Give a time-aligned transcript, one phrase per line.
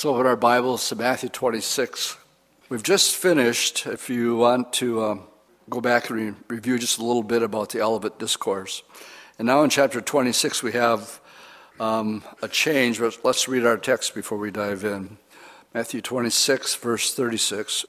[0.00, 2.16] Let's open our Bibles to Matthew 26.
[2.70, 5.24] We've just finished, if you want to um,
[5.68, 8.82] go back and re- review just a little bit about the Olivet Discourse.
[9.38, 11.20] And now in chapter 26, we have
[11.78, 12.98] um, a change.
[12.98, 15.18] but Let's read our text before we dive in.
[15.74, 17.84] Matthew 26, verse 36.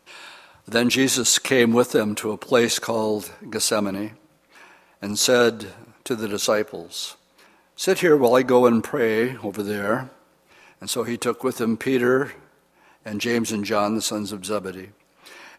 [0.68, 4.18] Then Jesus came with them to a place called Gethsemane
[5.02, 5.68] and said
[6.04, 7.16] to the disciples,
[7.78, 10.09] Sit here while I go and pray over there.
[10.82, 12.34] And so he took with him Peter
[13.05, 14.89] and James and John, the sons of Zebedee.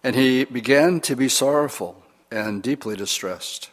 [0.05, 3.71] And he began to be sorrowful and deeply distressed.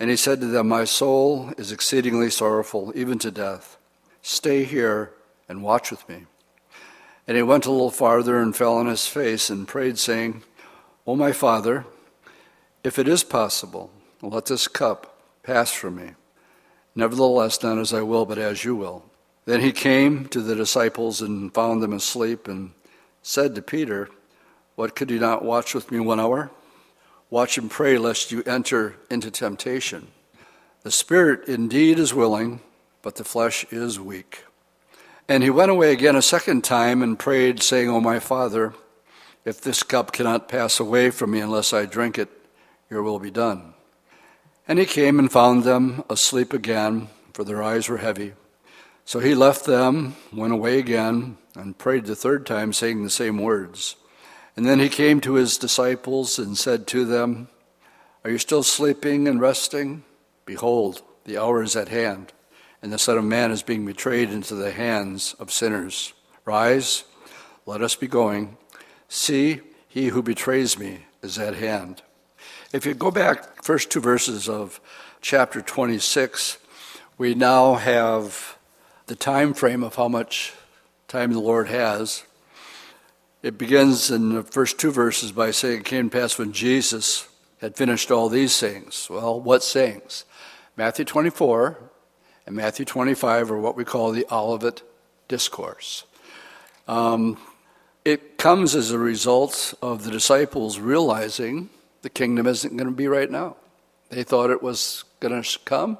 [0.00, 3.76] And he said to them, My soul is exceedingly sorrowful, even to death.
[4.20, 5.12] Stay here
[5.48, 6.26] and watch with me.
[7.28, 10.42] And he went a little farther and fell on his face and prayed, saying,
[11.06, 11.84] O my Father,
[12.82, 16.10] if it is possible, let this cup pass from me.
[16.96, 19.04] Nevertheless, not as I will, but as you will.
[19.44, 22.72] Then he came to the disciples and found them asleep and
[23.22, 24.08] said to Peter,
[24.76, 26.50] What could you not watch with me one hour?
[27.30, 30.08] Watch and pray lest you enter into temptation.
[30.82, 32.60] The spirit indeed is willing,
[33.00, 34.44] but the flesh is weak.
[35.28, 38.74] And he went away again a second time and prayed, saying, O my Father,
[39.44, 42.28] if this cup cannot pass away from me unless I drink it,
[42.90, 43.74] your will be done.
[44.68, 48.34] And he came and found them asleep again, for their eyes were heavy.
[49.04, 53.38] So he left them, went away again, and prayed the third time, saying the same
[53.38, 53.96] words.
[54.56, 57.48] And then he came to his disciples and said to them,
[58.24, 60.04] Are you still sleeping and resting?
[60.44, 62.32] Behold, the hour is at hand,
[62.80, 66.12] and the Son of Man is being betrayed into the hands of sinners.
[66.44, 67.04] Rise,
[67.66, 68.56] let us be going.
[69.08, 72.02] See, he who betrays me is at hand.
[72.72, 74.80] If you go back first two verses of
[75.20, 76.58] chapter 26,
[77.18, 78.56] we now have
[79.06, 80.52] the time frame of how much
[81.08, 82.24] time the Lord has.
[83.42, 87.28] It begins in the first two verses by saying it came to pass when Jesus
[87.60, 89.08] had finished all these sayings.
[89.10, 90.24] Well, what sayings?
[90.76, 91.78] Matthew 24
[92.46, 94.82] and Matthew 25 are what we call the Olivet
[95.28, 96.04] Discourse.
[96.88, 97.38] Um,
[98.04, 101.70] it comes as a result of the disciples realizing
[102.02, 103.56] the kingdom isn't going to be right now.
[104.10, 105.98] They thought it was going to come,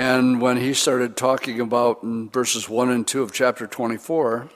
[0.00, 4.48] and when he started talking about in verses 1 and 2 of chapter 24,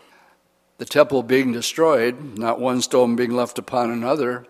[0.79, 4.47] the temple being destroyed, not one stone being left upon another,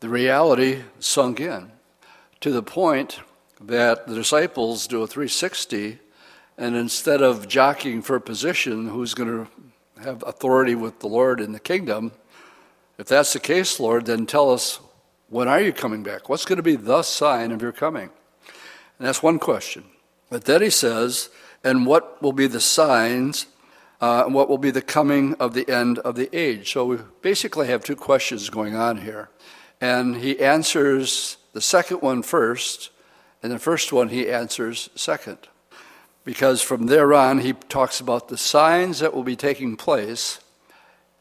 [0.00, 1.70] the reality sunk in
[2.40, 3.20] to the point
[3.60, 5.98] that the disciples do a 360,
[6.56, 11.52] and instead of jockeying for position, who's going to have authority with the Lord in
[11.52, 12.12] the kingdom,
[12.96, 14.80] if that's the case, Lord, then tell us
[15.28, 16.30] when are you coming back?
[16.30, 18.08] What's going to be the sign of your coming?
[18.98, 19.84] And that's one question.
[20.30, 21.28] But then he says,
[21.62, 23.46] and what will be the signs,
[24.00, 26.72] uh, and what will be the coming of the end of the age?
[26.72, 29.28] So we basically have two questions going on here.
[29.80, 32.90] And he answers the second one first,
[33.42, 35.38] and the first one he answers second.
[36.24, 40.40] Because from there on, he talks about the signs that will be taking place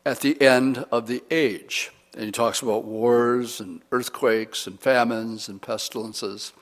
[0.06, 1.92] at the end of the age.
[2.14, 6.54] And he talks about wars and earthquakes and famines and pestilences.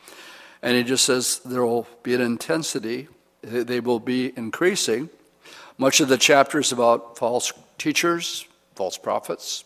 [0.61, 3.07] And he just says there will be an intensity,
[3.41, 5.09] they will be increasing.
[5.77, 9.63] Much of the chapter is about false teachers, false prophets.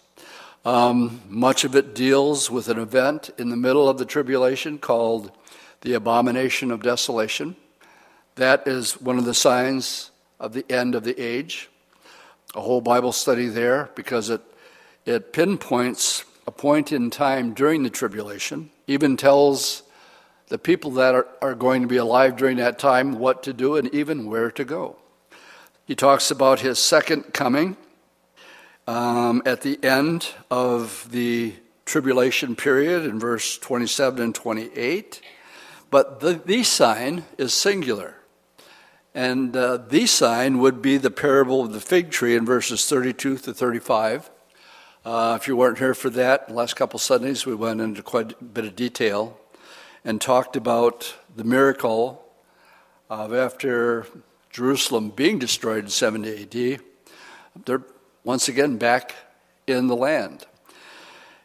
[0.64, 5.32] Um, much of it deals with an event in the middle of the tribulation called
[5.82, 7.56] the abomination of desolation.
[8.36, 11.70] That is one of the signs of the end of the age.
[12.54, 14.42] A whole Bible study there because it,
[15.06, 19.84] it pinpoints a point in time during the tribulation, even tells
[20.52, 23.78] the people that are, are going to be alive during that time what to do
[23.78, 24.98] and even where to go.
[25.86, 27.78] He talks about his second coming
[28.86, 31.54] um, at the end of the
[31.86, 35.22] tribulation period in verse 27 and 28.
[35.90, 38.18] But the, the sign is singular.
[39.16, 43.38] And uh, the sign would be the parable of the fig tree in verses 32
[43.38, 44.30] to 35.
[45.06, 48.44] Uh, if you weren't here for that, last couple Sundays we went into quite a
[48.44, 49.38] bit of detail
[50.04, 52.24] and talked about the miracle
[53.10, 54.06] of after
[54.50, 56.82] Jerusalem being destroyed in 70 AD,
[57.66, 57.84] they're
[58.24, 59.16] once again back
[59.68, 60.46] in the land.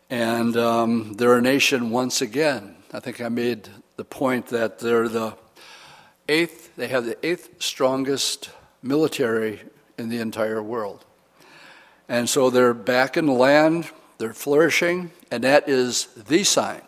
[0.08, 2.76] And um, they're a nation once again.
[2.92, 5.36] I think I made the point that they're the
[6.28, 8.50] eighth, they have the eighth strongest
[8.82, 9.60] military
[9.98, 11.04] in the entire world.
[12.08, 16.82] And so they're back in the land, they're flourishing, and that is the sign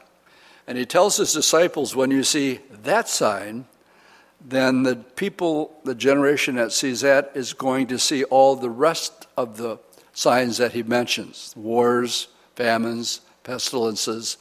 [0.68, 3.64] and he tells his disciples when you see that sign,
[4.38, 9.26] then the people, the generation that sees that, is going to see all the rest
[9.34, 9.78] of the
[10.12, 14.36] signs that he mentions wars, famines, pestilences.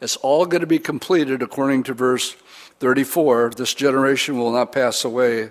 [0.00, 2.36] It's all going to be completed according to verse
[2.78, 3.50] 34.
[3.56, 5.50] This generation will not pass away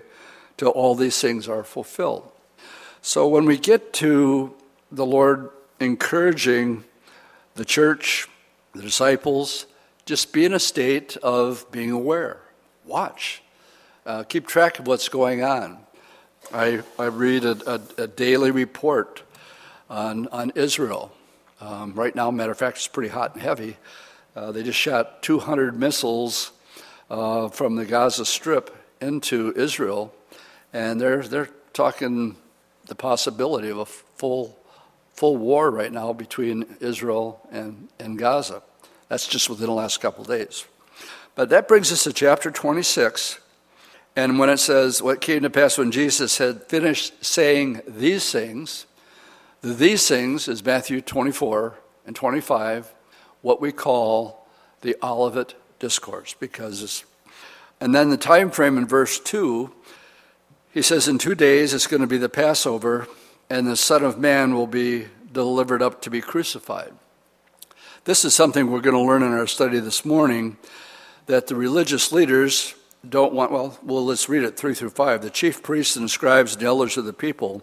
[0.56, 2.32] till all these things are fulfilled.
[3.02, 4.54] So when we get to
[4.90, 6.84] the Lord encouraging
[7.54, 8.28] the church,
[8.74, 9.66] the disciples,
[10.04, 12.40] just be in a state of being aware.
[12.84, 13.42] Watch.
[14.04, 15.78] Uh, keep track of what's going on.
[16.52, 19.22] I, I read a, a, a daily report
[19.88, 21.12] on, on Israel.
[21.60, 23.76] Um, right now, matter of fact, it's pretty hot and heavy.
[24.34, 26.50] Uh, they just shot 200 missiles
[27.08, 30.12] uh, from the Gaza Strip into Israel,
[30.72, 32.36] and they're, they're talking
[32.86, 34.58] the possibility of a full,
[35.14, 38.62] full war right now between Israel and, and Gaza.
[39.12, 40.64] That's just within the last couple days.
[41.34, 43.40] But that brings us to chapter 26.
[44.16, 48.86] And when it says, What came to pass when Jesus had finished saying these things,
[49.60, 51.74] the these things is Matthew 24
[52.06, 52.94] and 25,
[53.42, 54.46] what we call
[54.80, 57.04] the Olivet Discourse, because.
[57.82, 59.70] And then the time frame in verse 2,
[60.72, 63.06] he says, In two days it's going to be the Passover,
[63.50, 66.94] and the Son of Man will be delivered up to be crucified.
[68.04, 70.56] This is something we're going to learn in our study this morning
[71.26, 72.74] that the religious leaders
[73.08, 75.22] don't want, well, well, let's read it 3 through 5.
[75.22, 77.62] The chief priests and scribes and elders of the people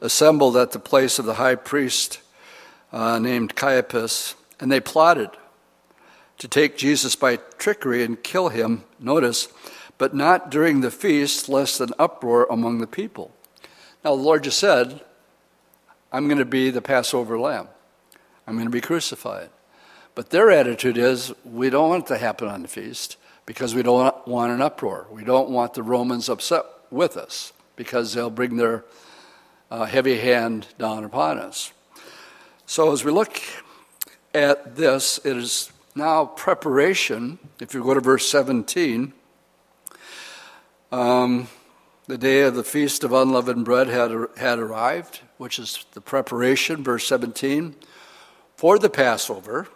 [0.00, 2.22] assembled at the place of the high priest
[2.90, 5.28] uh, named Caiaphas, and they plotted
[6.38, 9.48] to take Jesus by trickery and kill him, notice,
[9.98, 13.30] but not during the feast, lest an uproar among the people.
[14.02, 15.02] Now, the Lord just said,
[16.10, 17.68] I'm going to be the Passover lamb.
[18.50, 19.48] I'm going to be crucified.
[20.16, 23.16] But their attitude is we don't want it to happen on the feast
[23.46, 25.06] because we don't want an uproar.
[25.08, 28.84] We don't want the Romans upset with us because they'll bring their
[29.70, 31.72] uh, heavy hand down upon us.
[32.66, 33.40] So as we look
[34.34, 37.38] at this, it is now preparation.
[37.60, 39.12] If you go to verse 17,
[40.90, 41.46] um,
[42.08, 46.82] the day of the feast of unleavened bread had, had arrived, which is the preparation,
[46.82, 47.76] verse 17
[48.60, 49.66] for the Passover.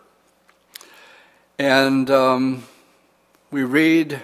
[1.58, 2.64] And um,
[3.50, 4.20] we read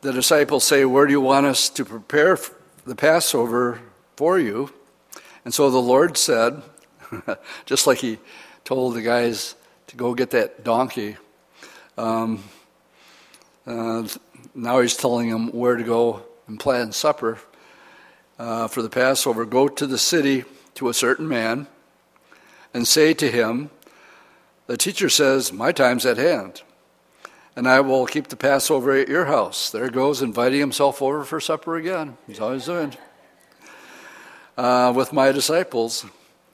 [0.00, 2.36] the disciples say, Where do you want us to prepare
[2.84, 3.80] the Passover
[4.16, 4.72] for you?
[5.44, 6.62] And so the Lord said,
[7.64, 8.18] just like he
[8.64, 9.54] told the guys
[9.86, 11.16] to go get that donkey,
[11.96, 12.42] um,
[13.68, 14.08] uh,
[14.52, 17.38] now he's telling them where to go and plan supper
[18.36, 19.44] uh, for the Passover.
[19.44, 20.42] Go to the city
[20.74, 21.68] to a certain man
[22.74, 23.70] and say to him,
[24.66, 26.62] the teacher says, My time's at hand,
[27.54, 29.70] and I will keep the Passover at your house.
[29.70, 32.16] There goes inviting himself over for supper again.
[32.26, 32.94] He's always doing.
[34.56, 36.06] Uh, with my disciples.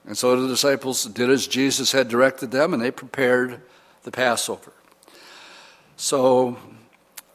[0.05, 3.61] And so the disciples did as Jesus had directed them, and they prepared
[4.03, 4.73] the Passover.
[5.95, 6.57] So,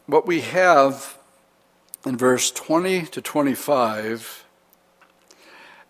[0.06, 1.16] what we have
[2.04, 4.44] in verse 20 to 25,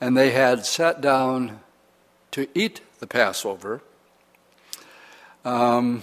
[0.00, 1.60] and they had sat down
[2.30, 3.82] to eat the Passover.
[5.48, 6.02] Um,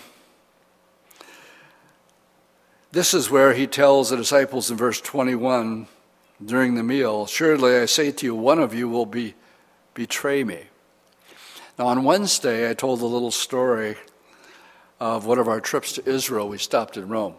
[2.91, 5.85] this is where he tells the disciples in verse 21
[6.43, 9.35] during the meal Surely I say to you, one of you will be,
[9.93, 10.63] betray me.
[11.77, 13.97] Now, on Wednesday, I told a little story
[14.99, 16.49] of one of our trips to Israel.
[16.49, 17.35] We stopped in Rome.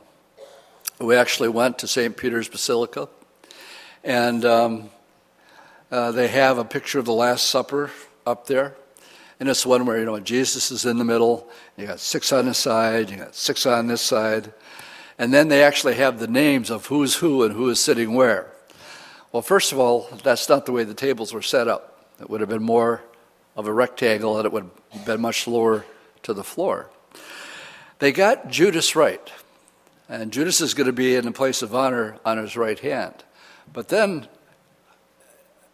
[1.00, 2.16] We actually went to St.
[2.16, 3.08] Peter's Basilica,
[4.04, 4.90] and um,
[5.90, 7.90] uh, they have a picture of the Last Supper
[8.24, 8.76] up there.
[9.38, 12.46] And it's one where, you know, Jesus is in the middle, you got six on
[12.46, 14.52] this side, you got six on this side.
[15.18, 18.52] And then they actually have the names of who's who and who is sitting where.
[19.32, 22.06] Well, first of all, that's not the way the tables were set up.
[22.20, 23.02] It would have been more
[23.56, 25.84] of a rectangle and it would have been much lower
[26.22, 26.90] to the floor.
[27.98, 29.30] They got Judas right.
[30.08, 33.24] And Judas is going to be in the place of honor on his right hand.
[33.72, 34.28] But then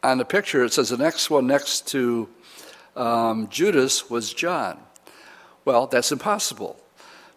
[0.02, 2.28] on the picture, it says the next one next to
[2.96, 4.78] um, Judas was John.
[5.64, 6.78] Well, that's impossible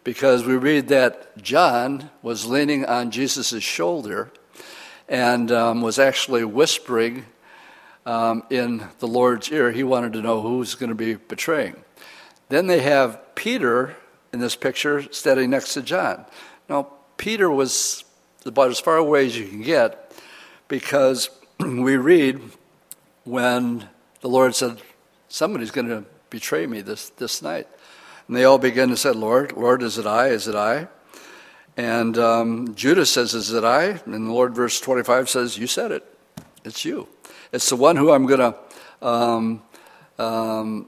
[0.04, 4.32] because we read that John was leaning on Jesus' shoulder
[5.08, 7.26] and um, was actually whispering
[8.06, 9.72] um, in the Lord's ear.
[9.72, 11.76] He wanted to know who's going to be betraying.
[12.50, 13.96] Then they have Peter
[14.32, 16.26] in this picture standing next to John.
[16.70, 18.04] Now, Peter was
[18.46, 20.14] about as far away as you can get
[20.68, 22.42] because we read
[23.24, 23.88] when
[24.22, 24.82] the Lord said,
[25.36, 27.68] somebody's going to betray me this, this night.
[28.28, 30.30] And they all begin to say, Lord, Lord, is it I?
[30.30, 30.88] Is it I?
[31.76, 34.00] And um, Judas says, Is it I?
[34.06, 36.06] And the Lord, verse 25 says, You said it.
[36.64, 37.10] It's you.
[37.52, 39.62] It's the one who I'm going to um,
[40.18, 40.88] um,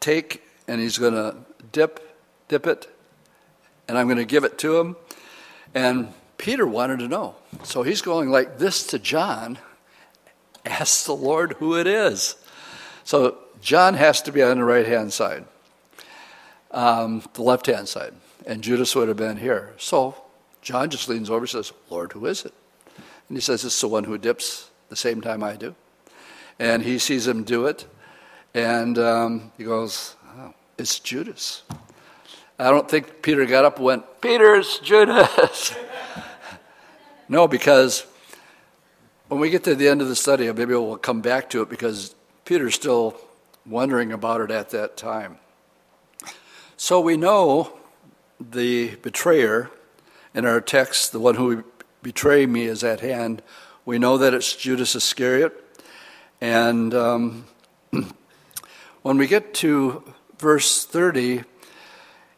[0.00, 1.36] take and he's going to
[1.70, 2.00] dip,
[2.48, 2.88] dip it,
[3.86, 4.96] and I'm going to give it to him.
[5.74, 7.36] And Peter wanted to know.
[7.64, 9.58] So he's going like this to John.
[10.64, 12.36] Ask the Lord who it is.
[13.04, 15.44] So John has to be on the right hand side,
[16.70, 18.14] um, the left hand side,
[18.46, 19.74] and Judas would have been here.
[19.78, 20.14] So
[20.62, 22.54] John just leans over and says, Lord, who is it?
[23.28, 25.74] And he says, It's the one who dips the same time I do.
[26.58, 27.86] And he sees him do it,
[28.54, 31.62] and um, he goes, oh, It's Judas.
[32.58, 35.76] I don't think Peter got up and went, Peter's Judas.
[37.28, 38.04] no, because
[39.28, 41.68] when we get to the end of the study, maybe we'll come back to it
[41.68, 43.16] because Peter's still
[43.68, 45.38] wondering about it at that time.
[46.76, 47.72] So we know
[48.40, 49.70] the betrayer
[50.34, 51.64] in our text, the one who
[52.02, 53.42] betrayed me is at hand.
[53.84, 55.52] We know that it's Judas Iscariot.
[56.40, 57.46] And um,
[59.02, 60.04] when we get to
[60.38, 61.42] verse 30,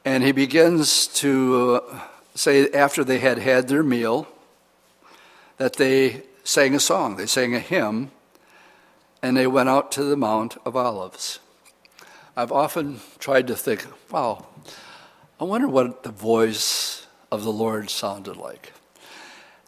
[0.05, 2.01] and he begins to uh,
[2.35, 4.27] say, after they had had their meal,
[5.59, 8.11] that they sang a song, they sang a hymn,
[9.23, 11.41] and they went out to the Mount of Olives.
[12.37, 14.47] I've often tried to think, wow,
[15.41, 18.73] I wonder what the voice of the Lord sounded like.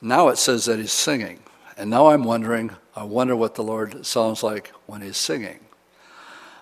[0.01, 1.41] Now it says that he's singing.
[1.77, 5.61] And now I'm wondering, I wonder what the Lord sounds like when he's singing.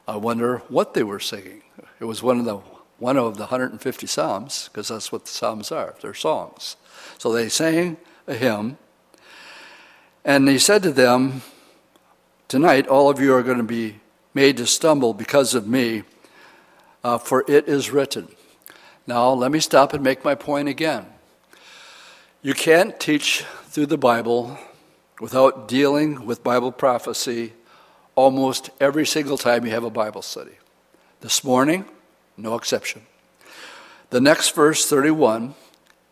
[0.06, 1.62] I wonder what they were singing.
[1.98, 2.60] It was one of the
[3.00, 5.94] one of the 150 psalms because that's what the psalms are.
[6.00, 6.76] They're songs.
[7.18, 8.76] So they sang a hymn,
[10.24, 11.42] and he said to them,
[12.50, 14.00] "Tonight, all of you are going to be
[14.34, 16.02] made to stumble because of me,
[17.04, 18.26] uh, for it is written."
[19.06, 21.06] Now, let me stop and make my point again.
[22.42, 24.58] You can't teach through the Bible
[25.20, 27.52] without dealing with Bible prophecy
[28.16, 30.58] almost every single time you have a Bible study.
[31.20, 31.84] This morning,
[32.36, 33.02] no exception.
[34.10, 35.54] The next verse, 31,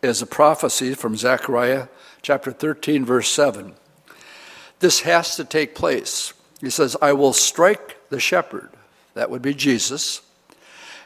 [0.01, 1.89] is a prophecy from Zechariah
[2.21, 3.73] chapter 13, verse 7.
[4.79, 6.33] This has to take place.
[6.61, 8.69] He says, I will strike the shepherd,
[9.13, 10.21] that would be Jesus,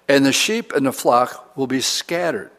[0.07, 2.51] and the sheep and the flock will be scattered.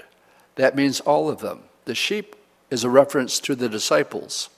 [0.56, 1.64] That means all of them.
[1.85, 2.37] The sheep
[2.71, 4.49] is a reference to the disciples.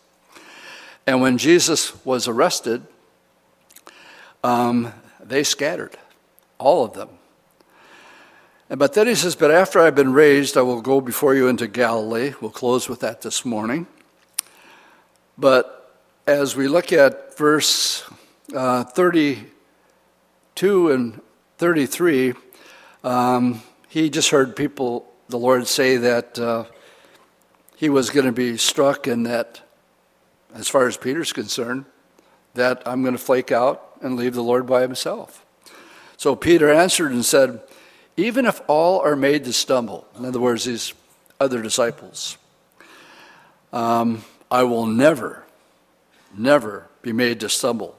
[1.06, 2.82] And when Jesus was arrested,
[4.44, 5.96] um, they scattered,
[6.58, 7.08] all of them.
[8.68, 11.68] But then he says, But after I've been raised, I will go before you into
[11.68, 12.34] Galilee.
[12.40, 13.86] We'll close with that this morning.
[15.38, 15.75] But
[16.26, 18.02] as we look at verse
[18.54, 21.20] uh, 32 and
[21.58, 22.34] 33,
[23.04, 26.64] um, he just heard people, the Lord, say that uh,
[27.76, 29.60] he was going to be struck and that
[30.52, 31.84] as far as Peter's concerned,
[32.54, 35.44] that I'm going to flake out and leave the Lord by himself.
[36.16, 37.60] So Peter answered and said,
[38.16, 40.92] Even if all are made to stumble, in other words, these
[41.38, 42.36] other disciples,
[43.72, 45.45] um, I will never,
[46.38, 47.96] never be made to stumble.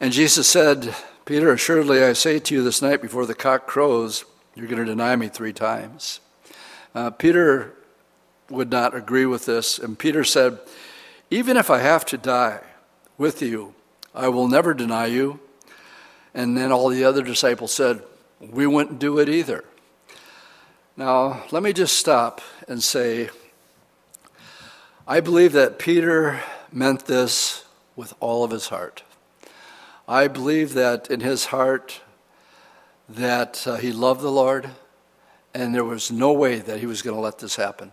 [0.00, 4.24] And Jesus said, Peter, assuredly I say to you this night before the cock crows,
[4.54, 6.20] you're going to deny me three times.
[6.94, 7.74] Uh, Peter
[8.50, 9.78] would not agree with this.
[9.78, 10.58] And Peter said,
[11.30, 12.60] Even if I have to die
[13.16, 13.74] with you,
[14.14, 15.40] I will never deny you.
[16.34, 18.02] And then all the other disciples said,
[18.40, 19.64] We wouldn't do it either.
[20.96, 23.30] Now, let me just stop and say,
[25.12, 26.40] I believe that Peter
[26.72, 27.66] meant this
[27.96, 29.02] with all of his heart.
[30.08, 32.00] I believe that in his heart
[33.10, 34.70] that uh, he loved the Lord
[35.52, 37.92] and there was no way that he was going to let this happen.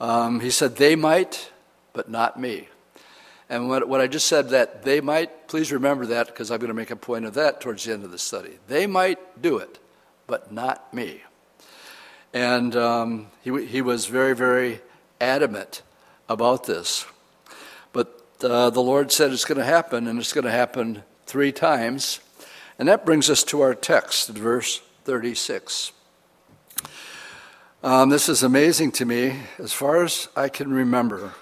[0.00, 1.50] Um, he said, They might,
[1.92, 2.68] but not me.
[3.50, 6.68] And what, what I just said, that they might, please remember that because I'm going
[6.68, 8.58] to make a point of that towards the end of the study.
[8.68, 9.78] They might do it,
[10.26, 11.20] but not me.
[12.32, 14.80] And um, he, he was very, very
[15.20, 15.82] adamant
[16.30, 17.04] about this.
[17.92, 21.50] But uh, the Lord said it's going to happen, and it's going to happen three
[21.50, 22.20] times.
[22.78, 25.92] And that brings us to our text, verse 36.
[27.82, 29.36] Um, this is amazing to me.
[29.58, 31.34] As far as I can remember,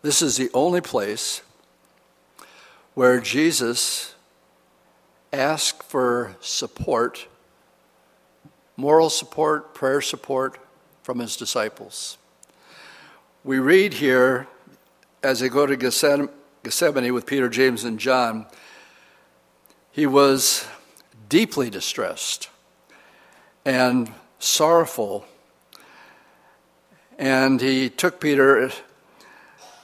[0.00, 1.42] this is the only place
[2.94, 4.14] where Jesus
[5.32, 7.26] asked for support,
[8.76, 10.58] moral support, prayer support
[11.02, 12.16] from his disciples.
[13.44, 14.46] We read here
[15.20, 16.28] as they go to Gethsemane
[17.12, 18.46] with Peter, James, and John,
[19.90, 20.64] he was
[21.28, 22.50] deeply distressed.
[23.64, 25.24] And sorrowful.
[27.18, 28.70] And he took Peter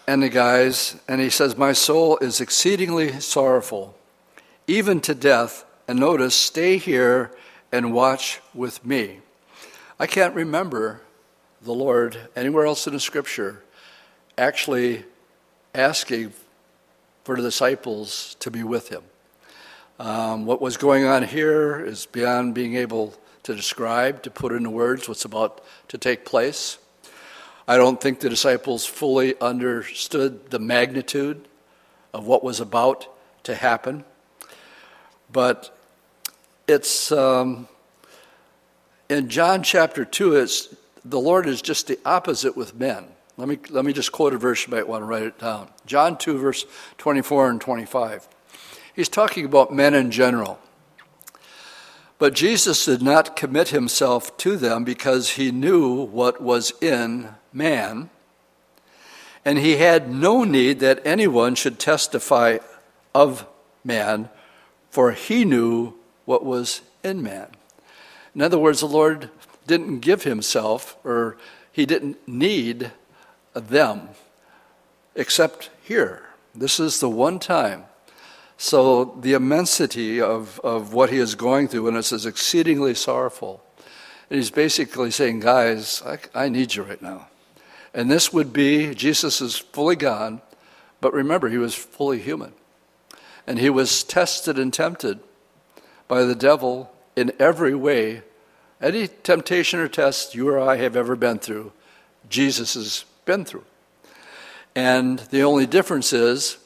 [0.06, 3.96] and the guys, and he says, My soul is exceedingly sorrowful,
[4.68, 5.64] even to death.
[5.88, 7.32] And notice, stay here
[7.72, 9.18] and watch with me.
[9.98, 11.00] I can't remember
[11.62, 13.62] the Lord anywhere else in the scripture
[14.36, 15.04] actually
[15.74, 16.32] asking
[17.24, 19.02] for the disciples to be with him.
[19.98, 24.70] Um, what was going on here is beyond being able to describe, to put into
[24.70, 26.78] words what's about to take place.
[27.66, 31.48] I don't think the disciples fully understood the magnitude
[32.14, 33.08] of what was about
[33.44, 34.04] to happen.
[35.30, 35.76] But
[36.68, 37.68] it's um,
[39.08, 40.74] in John chapter 2, it's,
[41.04, 43.06] the Lord is just the opposite with men.
[43.36, 45.68] Let me, let me just quote a verse, you might want to write it down.
[45.86, 46.66] John 2, verse
[46.98, 48.28] 24 and 25.
[48.94, 50.58] He's talking about men in general.
[52.18, 58.10] But Jesus did not commit himself to them because he knew what was in man,
[59.44, 62.58] and he had no need that anyone should testify
[63.14, 63.46] of
[63.84, 64.30] man,
[64.90, 67.46] for he knew what was in man.
[68.34, 69.30] In other words, the Lord
[69.68, 71.36] didn't give himself, or
[71.70, 72.90] he didn't need
[73.54, 74.08] them,
[75.14, 76.24] except here.
[76.54, 77.84] This is the one time
[78.60, 83.62] so the immensity of, of what he is going through, and it says exceedingly sorrowful.
[84.28, 87.28] And he's basically saying, guys, I, I need you right now.
[87.94, 90.40] And this would be, Jesus is fully God,
[91.00, 92.52] but remember, he was fully human.
[93.46, 95.20] And he was tested and tempted
[96.08, 98.22] by the devil in every way.
[98.80, 101.72] Any temptation or test you or I have ever been through,
[102.28, 103.64] Jesus has been through.
[104.76, 106.58] And the only difference is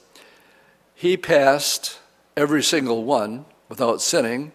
[0.95, 1.99] he passed
[2.37, 4.53] every single one without sinning,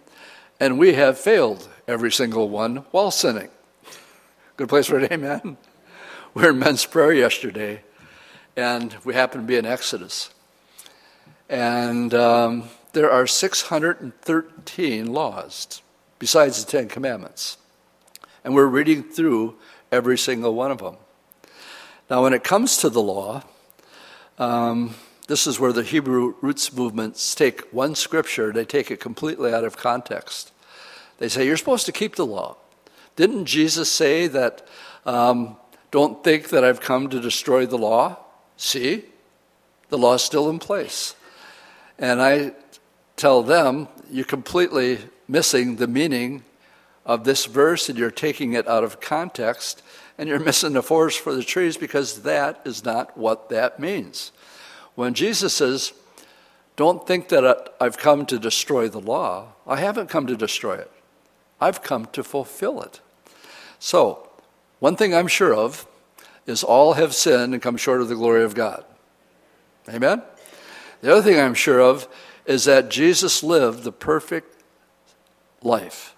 [0.60, 3.50] and we have failed every single one while sinning.
[4.56, 5.58] Good place for an amen.
[6.36, 7.82] We were in men's prayer yesterday,
[8.56, 10.30] and we happened to be in Exodus.
[11.50, 15.82] And um, there are 613 laws
[16.20, 17.58] besides the Ten Commandments.
[18.44, 19.56] And we're reading through
[19.92, 20.98] every single one of them.
[22.10, 23.44] Now, when it comes to the law,
[24.38, 24.96] um,
[25.28, 29.66] this is where the Hebrew roots movements take one scripture, they take it completely out
[29.66, 30.54] of context.
[31.18, 32.58] They say, You're supposed to keep the law.
[33.16, 34.68] Didn't Jesus say that,
[35.06, 35.58] um,
[35.92, 38.18] don't think that I've come to destroy the law?
[38.56, 39.06] See,
[39.90, 41.16] the law is still in place.
[42.00, 42.54] And I
[43.18, 46.44] tell them, You're completely missing the meaning
[47.06, 49.82] of this verse and you're taking it out of context
[50.18, 54.32] and you're missing the forest for the trees because that is not what that means.
[54.96, 55.94] When Jesus says,
[56.76, 60.92] Don't think that I've come to destroy the law, I haven't come to destroy it.
[61.60, 63.00] I've come to fulfill it.
[63.80, 64.28] So,
[64.80, 65.88] one thing I'm sure of
[66.46, 68.86] is all have sinned and come short of the glory of God.
[69.90, 70.22] Amen?
[71.02, 72.08] The other thing I'm sure of
[72.46, 74.57] is that Jesus lived the perfect
[75.62, 76.16] life.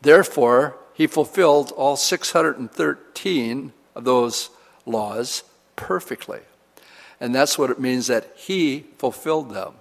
[0.00, 4.50] Therefore, he fulfilled all 613 of those
[4.84, 5.44] laws
[5.76, 6.40] perfectly.
[7.20, 9.74] And that's what it means that he fulfilled them.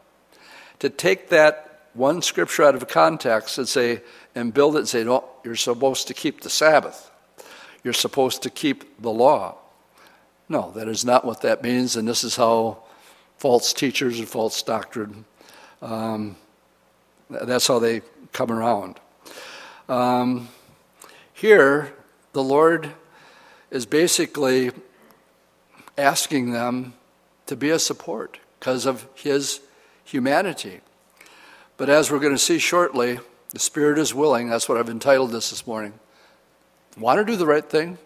[0.80, 4.02] To take that one scripture out of context and say,
[4.36, 7.12] and build it and say, no, you're supposed to keep the Sabbath.
[7.84, 9.58] You're supposed to keep the law.
[10.48, 12.84] No, that is not what that means, and this is how
[13.38, 15.26] false teachers and false doctrine,
[15.82, 16.36] um,
[17.30, 18.02] that's how they
[18.32, 19.00] come around.
[19.90, 20.50] Um,
[21.34, 21.94] here,
[22.34, 22.92] the Lord
[23.70, 24.72] is basically
[25.98, 26.94] asking them
[27.46, 29.62] to be a support because of his
[30.04, 30.82] humanity.
[31.78, 34.50] But as we're going to see shortly, the Spirit is willing.
[34.50, 35.94] That's what I've entitled this this morning.
[36.98, 37.98] want to do the right thing,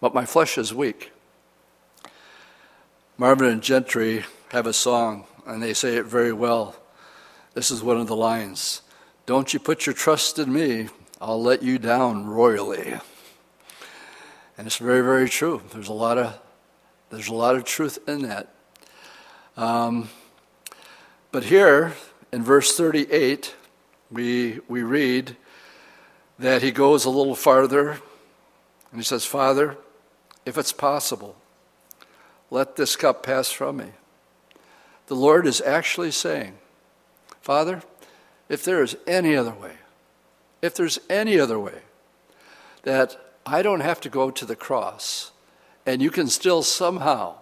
[0.00, 1.10] but my flesh is weak.
[3.18, 6.76] Marvin and Gentry have a song, and they say it very well.
[7.54, 8.82] This is one of the lines
[9.26, 10.88] Don't you put your trust in me,
[11.20, 12.94] I'll let you down royally.
[14.56, 15.62] And it's very, very true.
[15.72, 16.38] There's a lot of
[17.10, 18.48] there's a lot of truth in that.
[19.56, 20.08] Um,
[21.30, 21.94] but here
[22.32, 23.54] in verse 38,
[24.10, 25.36] we, we read
[26.38, 29.76] that he goes a little farther and he says, Father,
[30.44, 31.36] if it's possible,
[32.50, 33.92] let this cup pass from me.
[35.06, 36.54] The Lord is actually saying,
[37.40, 37.82] Father,
[38.48, 39.74] if there is any other way,
[40.62, 41.82] if there's any other way
[42.82, 45.32] that I don't have to go to the cross
[45.86, 47.36] and you can still somehow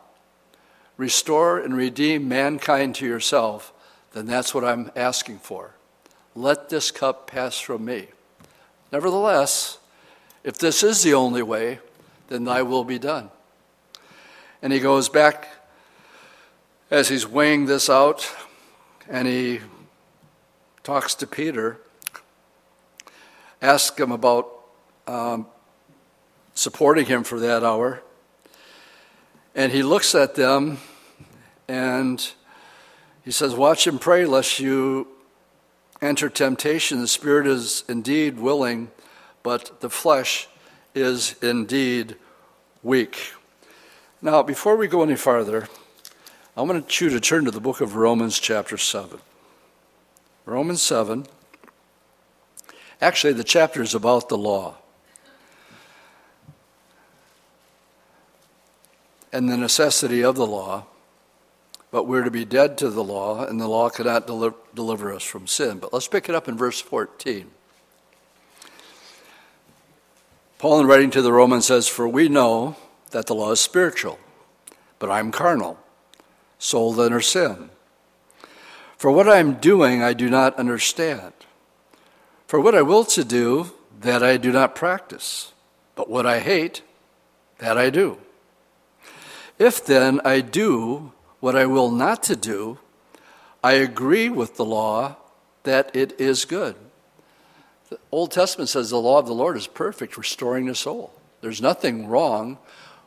[0.97, 3.73] restore and redeem mankind to yourself,
[4.13, 5.75] then that's what I'm asking for.
[6.35, 8.09] Let this cup pass from me.
[8.91, 9.79] Nevertheless,
[10.45, 11.79] if this is the only way,
[12.29, 13.31] then thy will be done.
[14.61, 15.49] And he goes back
[16.91, 18.31] as he's weighing this out,
[19.09, 19.61] and he
[20.83, 21.79] talks to Peter,
[23.61, 24.51] asks him about
[25.07, 25.47] um,
[26.55, 28.03] supporting him for that hour.
[29.55, 30.79] And he looks at them
[31.69, 32.33] and
[33.25, 35.09] he says, Watch and pray lest you
[36.01, 37.01] enter temptation.
[37.01, 38.91] The spirit is indeed willing,
[39.43, 40.49] but the flesh
[40.95, 42.17] is indeed
[42.83, 43.33] weak.
[44.21, 45.69] Now, before we go any farther,
[46.57, 49.19] I want you to turn to the book of Romans, chapter 7.
[50.45, 51.27] Romans 7.
[53.01, 54.77] Actually, the chapter is about the law.
[59.33, 60.85] And the necessity of the law,
[61.91, 65.23] but we're to be dead to the law, and the law cannot deliver, deliver us
[65.23, 65.79] from sin.
[65.79, 67.51] But let's pick it up in verse 14.
[70.59, 72.77] Paul, in writing to the Romans, says, For we know
[73.11, 74.19] that the law is spiritual,
[74.99, 75.79] but I'm carnal
[76.63, 77.71] sold under sin.
[79.03, 81.33] For what I am doing, I do not understand.
[82.47, 85.53] For what I will to do, that I do not practice.
[85.97, 86.83] But what I hate,
[87.59, 88.19] that I do.
[89.59, 91.11] If then I do
[91.41, 92.79] what I will not to do,
[93.61, 95.17] I agree with the law
[95.65, 96.77] that it is good.
[97.91, 101.13] The Old Testament says the law of the Lord is perfect, restoring the soul.
[101.41, 102.57] There's nothing wrong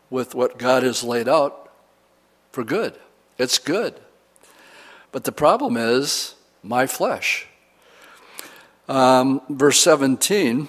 [0.10, 1.72] with what God has laid out
[2.52, 3.00] for good.
[3.38, 3.98] It's good.
[5.16, 7.48] But the problem is my flesh.
[8.90, 10.68] Um, verse 17,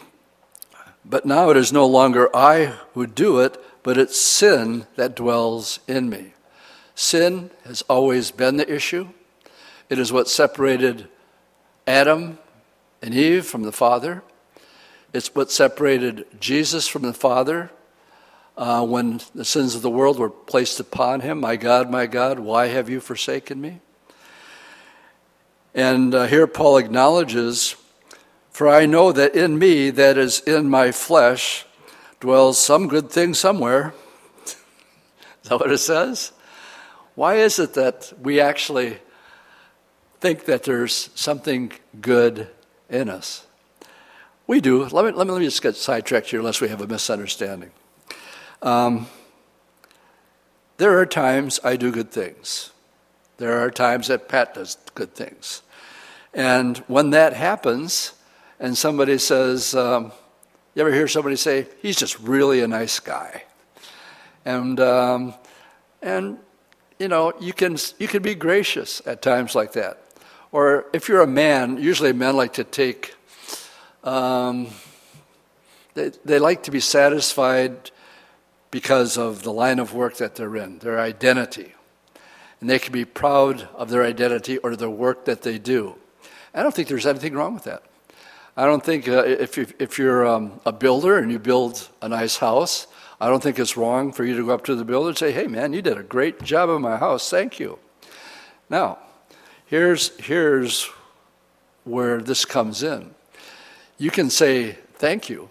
[1.05, 5.81] but now it is no longer I who do it, but it's sin that dwells
[5.89, 6.33] in me.
[6.95, 9.09] Sin has always been the issue.
[9.91, 11.09] It is what separated
[11.85, 12.39] Adam
[13.03, 14.23] and Eve from the Father.
[15.13, 17.73] It's what separated Jesus from the Father
[18.57, 21.41] uh, when the sins of the world were placed upon him.
[21.41, 23.81] My God, my God, why have you forsaken me?
[25.77, 27.77] And uh, here Paul acknowledges,
[28.51, 31.67] For I know that in me, that is in my flesh,
[32.19, 33.93] dwells some good thing somewhere.
[34.47, 34.57] is
[35.51, 36.33] that what it says?
[37.15, 38.97] Why is it that we actually
[40.19, 42.49] think that there's something good
[42.89, 43.47] in us?
[44.47, 44.85] We do.
[44.87, 47.71] Let me, let me, let me just get sidetracked here unless we have a misunderstanding.
[48.63, 49.09] Um,
[50.79, 52.71] there are times I do good things.
[53.37, 55.61] There are times that Pat does good things.
[56.37, 58.13] And when that happens,
[58.61, 60.13] and somebody says, um,
[60.75, 63.45] you ever hear somebody say, he's just really a nice guy?
[64.45, 65.35] And, um,
[66.03, 66.39] and
[66.99, 70.03] you know, you can, you can be gracious at times like that.
[70.53, 73.15] Or if you're a man, usually men like to take,
[74.05, 74.69] um,
[75.95, 77.91] they, they like to be satisfied
[78.71, 81.73] because of the line of work that they're in, their identity.
[82.61, 85.97] And they can be proud of their identity or the work that they do.
[86.57, 87.83] I don't think there's anything wrong with that.
[88.57, 92.09] I don't think uh, if, you, if you're um, a builder and you build a
[92.09, 92.87] nice house,
[93.21, 95.33] I don't think it's wrong for you to go up to the builder and say,
[95.33, 97.29] hey, man, you did a great job in my house.
[97.29, 97.79] Thank you.
[98.71, 98.99] Now,
[99.67, 100.85] here's, here's
[101.85, 103.15] where this comes in.
[103.99, 105.51] You can say thank you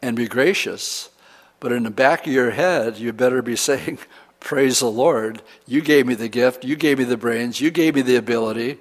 [0.00, 1.10] and be gracious,
[1.58, 3.98] but in the back of your head, you better be saying,
[4.38, 5.40] Praise the Lord.
[5.66, 6.64] You gave me the gift.
[6.64, 7.62] You gave me the brains.
[7.62, 8.78] You gave me the ability.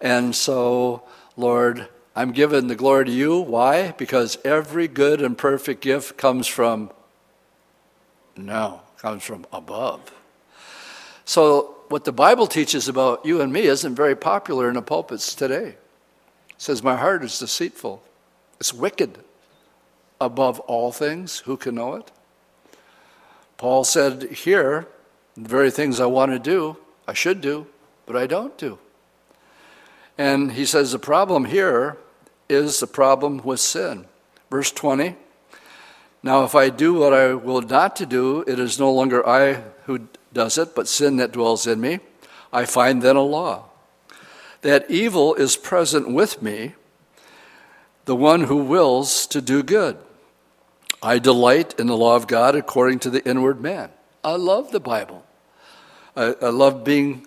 [0.00, 1.02] And so,
[1.36, 3.38] Lord, I'm giving the glory to you.
[3.38, 3.92] Why?
[3.92, 6.90] Because every good and perfect gift comes from,
[8.36, 10.12] no, comes from above.
[11.24, 15.34] So, what the Bible teaches about you and me isn't very popular in the pulpits
[15.34, 15.68] today.
[15.68, 15.76] It
[16.56, 18.02] says, My heart is deceitful,
[18.58, 19.18] it's wicked
[20.20, 21.40] above all things.
[21.40, 22.10] Who can know it?
[23.56, 24.86] Paul said here,
[25.36, 26.76] the very things I want to do,
[27.06, 27.66] I should do,
[28.06, 28.78] but I don't do.
[30.16, 31.98] And he says the problem here
[32.48, 34.06] is the problem with sin.
[34.50, 35.16] Verse 20
[36.22, 39.62] Now, if I do what I will not to do, it is no longer I
[39.86, 42.00] who does it, but sin that dwells in me.
[42.52, 43.64] I find then a law.
[44.62, 46.74] That evil is present with me,
[48.04, 49.98] the one who wills to do good.
[51.02, 53.90] I delight in the law of God according to the inward man.
[54.22, 55.26] I love the Bible.
[56.16, 57.26] I, I love being,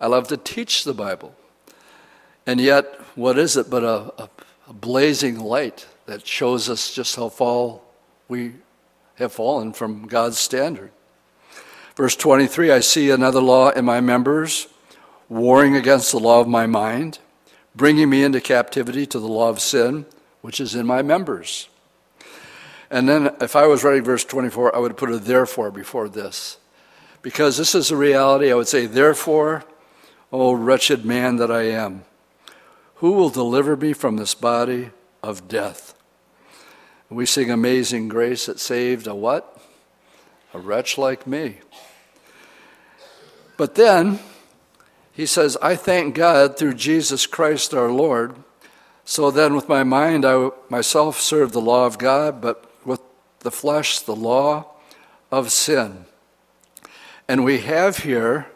[0.00, 1.34] I love to teach the Bible.
[2.46, 4.30] And yet, what is it but a, a,
[4.68, 7.80] a blazing light that shows us just how far
[8.28, 8.54] we
[9.16, 10.92] have fallen from God's standard?
[11.96, 14.68] Verse 23 I see another law in my members,
[15.28, 17.18] warring against the law of my mind,
[17.74, 20.06] bringing me into captivity to the law of sin,
[20.40, 21.68] which is in my members.
[22.90, 26.58] And then if I was writing verse 24, I would put a therefore before this.
[27.22, 29.64] Because this is a reality, I would say, therefore,
[30.30, 32.04] O wretched man that I am,
[32.96, 34.90] who will deliver me from this body
[35.22, 35.94] of death?
[37.08, 39.60] We sing Amazing Grace that saved a what?
[40.52, 41.58] A wretch like me.
[43.56, 44.18] But then
[45.12, 48.34] he says, I thank God through Jesus Christ our Lord.
[49.04, 53.00] So then, with my mind, I myself serve the law of God, but with
[53.40, 54.66] the flesh, the law
[55.30, 56.06] of sin.
[57.28, 58.46] And we have here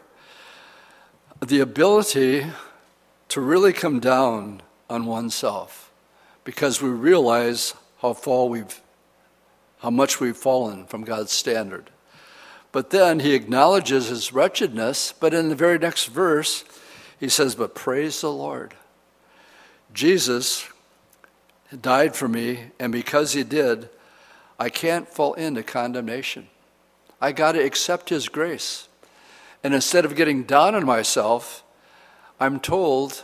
[1.39, 2.47] the ability
[3.31, 5.89] to really come down on oneself
[6.43, 8.81] because we realize how fall we've
[9.79, 11.89] how much we've fallen from God's standard.
[12.71, 16.65] But then he acknowledges his wretchedness, but in the very next verse
[17.19, 18.75] he says, "But praise the Lord.
[19.93, 20.65] Jesus
[21.79, 23.89] died for me, and because he did,
[24.59, 26.49] I can't fall into condemnation.
[27.21, 28.89] I got to accept his grace.
[29.63, 31.63] And instead of getting down on myself,
[32.41, 33.23] I'm told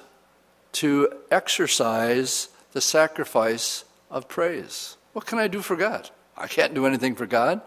[0.73, 4.95] to exercise the sacrifice of praise.
[5.13, 6.11] What can I do for God?
[6.37, 7.61] I can't do anything for God.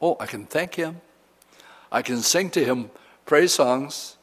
[0.00, 1.00] Oh, I can thank Him.
[1.90, 2.92] I can sing to Him
[3.26, 4.16] praise songs.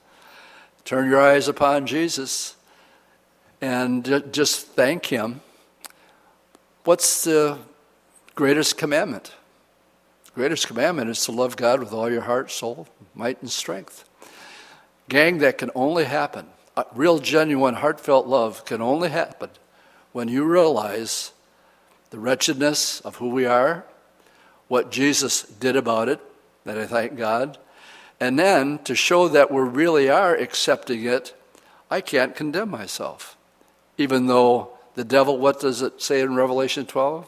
[0.86, 2.56] Turn your eyes upon Jesus
[3.60, 5.42] and just thank Him.
[6.86, 7.60] What's the
[8.36, 9.34] greatest commandment?
[10.28, 14.08] The greatest commandment is to love God with all your heart, soul, might, and strength.
[15.10, 16.48] Gang, that can only happen.
[16.94, 19.50] Real, genuine, heartfelt love can only happen
[20.12, 21.32] when you realize
[22.10, 23.86] the wretchedness of who we are,
[24.68, 26.20] what Jesus did about it,
[26.66, 27.58] that I thank God,
[28.20, 31.34] and then to show that we really are accepting it,
[31.90, 33.38] I can't condemn myself.
[33.98, 37.28] Even though the devil, what does it say in Revelation 12?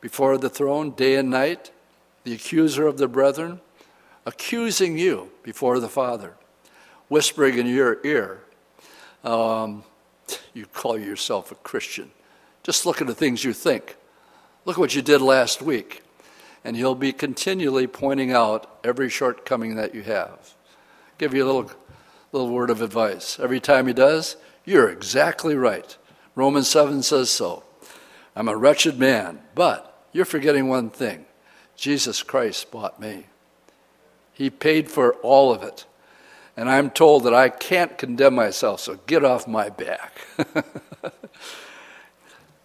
[0.00, 1.70] Before the throne, day and night,
[2.24, 3.60] the accuser of the brethren,
[4.24, 6.34] accusing you before the Father
[7.10, 8.40] whispering in your ear,
[9.24, 9.84] um,
[10.54, 12.10] you call yourself a Christian.
[12.62, 13.96] Just look at the things you think.
[14.64, 16.02] Look at what you did last week.
[16.64, 20.54] And he'll be continually pointing out every shortcoming that you have.
[21.16, 21.70] Give you a little,
[22.32, 23.38] little word of advice.
[23.40, 25.96] Every time he does, you're exactly right.
[26.34, 27.64] Romans 7 says so.
[28.36, 31.24] I'm a wretched man, but you're forgetting one thing
[31.76, 33.26] Jesus Christ bought me.
[34.32, 35.86] He paid for all of it
[36.56, 40.20] and I'm told that I can't condemn myself, so get off my back.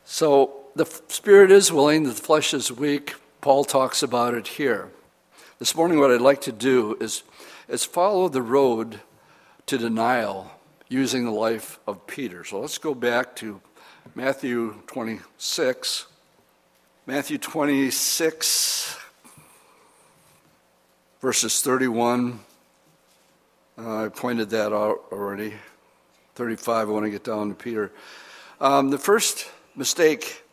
[0.06, 3.16] so the spirit is willing, the flesh is weak.
[3.42, 4.90] Paul talks about it here.
[5.60, 7.24] This morning, what I'd like to do is,
[7.68, 9.00] is follow the road
[9.68, 10.52] to denial
[10.90, 12.44] using the life of Peter.
[12.44, 13.62] So let's go back to
[14.14, 16.08] Matthew 26.
[17.08, 18.98] Matthew 26,
[21.22, 22.40] verses 31
[23.78, 25.54] uh, I pointed that out already.
[26.36, 27.92] 35, I want to get down to Peter.
[28.62, 30.44] Um, the first mistake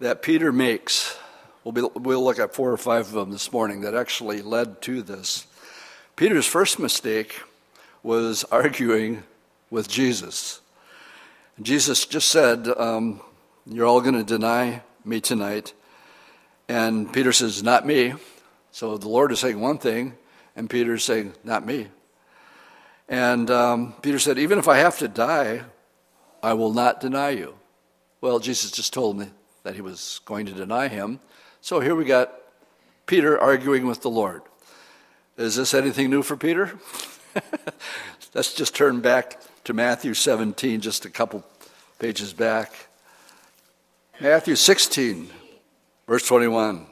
[0.00, 1.18] that Peter makes,
[1.62, 4.80] we'll, be, we'll look at four or five of them this morning that actually led
[4.82, 5.46] to this.
[6.16, 7.40] Peter's first mistake
[8.02, 9.24] was arguing
[9.70, 10.60] with Jesus.
[11.60, 13.20] Jesus just said, um,
[13.66, 15.74] You're all going to deny me tonight.
[16.66, 18.14] And Peter says, Not me.
[18.70, 20.14] So the Lord is saying one thing,
[20.56, 21.88] and Peter's saying, Not me.
[23.12, 25.64] And um, Peter said, Even if I have to die,
[26.42, 27.56] I will not deny you.
[28.22, 29.26] Well, Jesus just told me
[29.64, 31.20] that he was going to deny him.
[31.60, 32.32] So here we got
[33.04, 34.40] Peter arguing with the Lord.
[35.36, 36.72] Is this anything new for Peter?
[38.34, 41.44] Let's just turn back to Matthew 17, just a couple
[41.98, 42.72] pages back.
[44.22, 45.28] Matthew 16,
[46.08, 46.86] verse 21.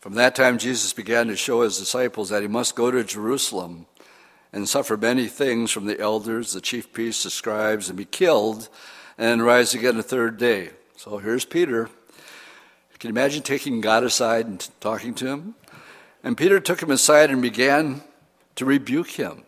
[0.00, 3.86] From that time, Jesus began to show his disciples that he must go to Jerusalem
[4.54, 8.68] and suffer many things from the elders, the chief priests, the scribes, and be killed,
[9.18, 10.70] and rise again the third day.
[10.96, 11.86] So here's Peter.
[13.00, 15.56] Can you imagine taking God aside and talking to him?
[16.22, 18.02] And Peter took him aside and began
[18.54, 19.42] to rebuke him,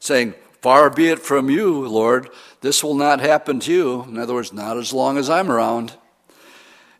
[0.00, 2.30] saying, Far be it from you, Lord,
[2.62, 4.02] this will not happen to you.
[4.04, 5.98] In other words, not as long as I'm around.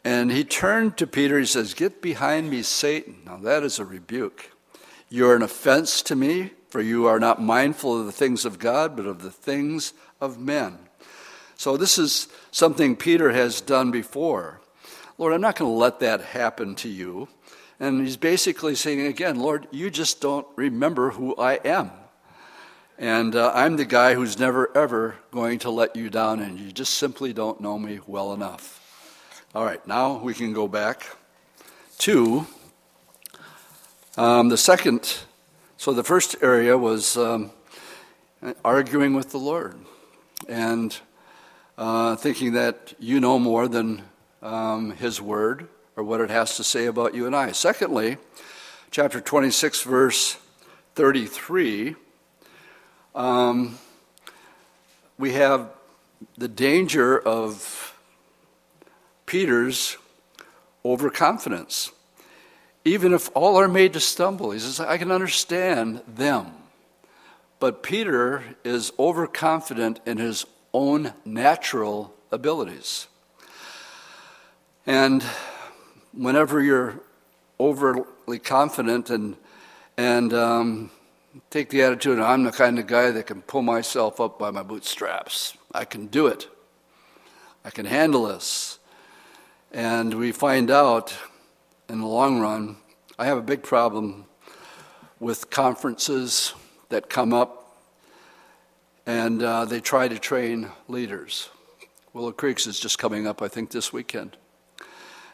[0.05, 3.23] And he turned to Peter, he says, Get behind me, Satan.
[3.25, 4.51] Now that is a rebuke.
[5.09, 6.51] You're an offense to me.
[6.73, 10.39] For you are not mindful of the things of God, but of the things of
[10.39, 10.79] men.
[11.55, 14.59] So, this is something Peter has done before.
[15.19, 17.29] Lord, I'm not going to let that happen to you.
[17.79, 21.91] And he's basically saying again, Lord, you just don't remember who I am.
[22.97, 26.73] And uh, I'm the guy who's never, ever going to let you down, and you
[26.73, 28.81] just simply don't know me well enough.
[29.55, 31.05] All right, now we can go back
[31.99, 32.47] to
[34.17, 35.19] um, the second
[35.83, 37.51] So the first area was um,
[38.65, 39.75] arguing with the Lord
[40.49, 40.97] and
[41.77, 44.03] uh, thinking that you know more than
[44.43, 45.67] um, His Word
[45.97, 47.51] or what it has to say about you and I.
[47.51, 48.19] Secondly,
[48.93, 50.37] chapter 26, verse
[50.95, 51.97] 33,
[53.17, 53.77] um,
[55.19, 55.69] we have
[56.39, 57.99] the danger of
[59.27, 59.97] Peter's
[60.85, 61.91] overconfidence.
[62.85, 66.53] Even if all are made to stumble, he says, I can understand them.
[67.61, 73.07] But Peter is overconfident in his own natural abilities.
[74.85, 75.23] And
[76.13, 77.01] whenever you're
[77.59, 79.37] overly confident and,
[79.97, 80.91] and um,
[81.51, 84.63] take the attitude, I'm the kind of guy that can pull myself up by my
[84.65, 86.49] bootstraps, I can do it,
[87.65, 88.81] I can handle this.
[89.71, 91.17] And we find out
[91.93, 92.77] in the long run,
[93.19, 94.25] I have a big problem
[95.21, 96.55] with conferences
[96.89, 97.77] that come up
[99.05, 101.51] and uh, they try to train leaders.
[102.15, 104.39] Willow Creeks is just coming up, I think, this weekend.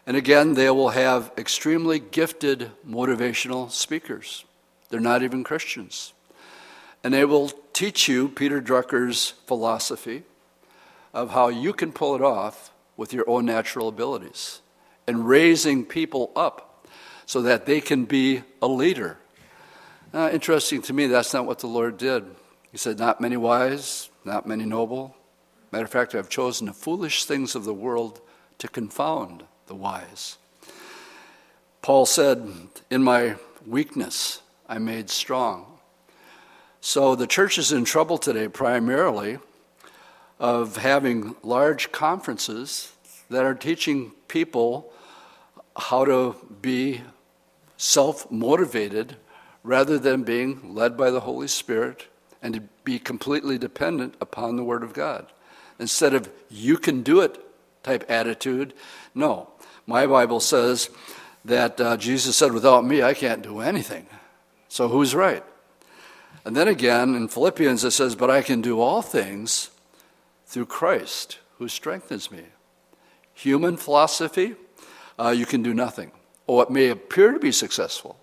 [0.04, 4.44] And again, they will have extremely gifted motivational speakers.
[4.88, 6.12] They're not even Christians.
[7.04, 10.24] And they will teach you Peter Drucker's philosophy
[11.14, 14.60] of how you can pull it off with your own natural abilities
[15.08, 16.86] and raising people up
[17.26, 19.16] so that they can be a leader.
[20.12, 22.24] Uh, interesting to me, that's not what the Lord did.
[22.70, 25.16] He said, Not many wise, not many noble.
[25.72, 28.20] Matter of fact, I've chosen the foolish things of the world
[28.58, 30.36] to confound the wise.
[31.80, 32.50] Paul said,
[32.90, 35.78] In my weakness, I made strong.
[36.80, 39.38] So the church is in trouble today primarily
[40.38, 42.92] of having large conferences
[43.30, 44.92] that are teaching people
[45.78, 47.02] how to be
[47.76, 49.16] self motivated
[49.62, 52.06] rather than being led by the Holy Spirit
[52.42, 55.26] and to be completely dependent upon the Word of God.
[55.78, 57.38] Instead of you can do it
[57.82, 58.74] type attitude,
[59.14, 59.50] no.
[59.86, 60.90] My Bible says
[61.44, 64.06] that uh, Jesus said, without me, I can't do anything.
[64.68, 65.44] So who's right?
[66.44, 69.70] And then again in Philippians it says, but I can do all things
[70.46, 72.44] through Christ who strengthens me.
[73.34, 74.56] Human philosophy,
[75.18, 76.12] uh, you can do nothing.
[76.46, 78.18] Or it may appear to be successful,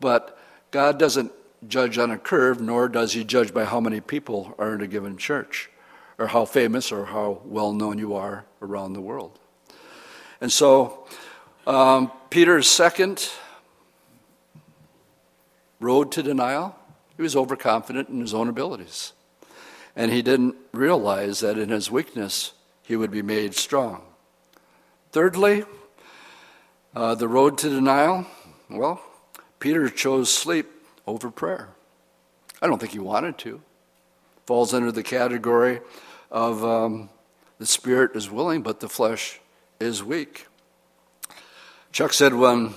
[0.00, 0.38] but
[0.70, 1.32] God doesn't
[1.66, 4.86] judge on a curve, nor does He judge by how many people are in a
[4.86, 5.70] given church,
[6.18, 9.38] or how famous or how well known you are around the world.
[10.40, 11.06] And so,
[11.66, 13.30] um, Peter's second
[15.80, 16.76] road to denial,
[17.16, 19.12] he was overconfident in his own abilities.
[19.94, 24.02] And he didn't realize that in his weakness, he would be made strong.
[25.12, 25.64] Thirdly,
[26.96, 28.24] uh, the road to denial,
[28.70, 29.02] well,
[29.60, 30.66] Peter chose sleep
[31.06, 31.68] over prayer.
[32.62, 33.60] I don't think he wanted to.
[34.46, 35.80] Falls under the category
[36.30, 37.10] of um,
[37.58, 39.40] the spirit is willing, but the flesh
[39.78, 40.46] is weak.
[41.92, 42.72] Chuck said when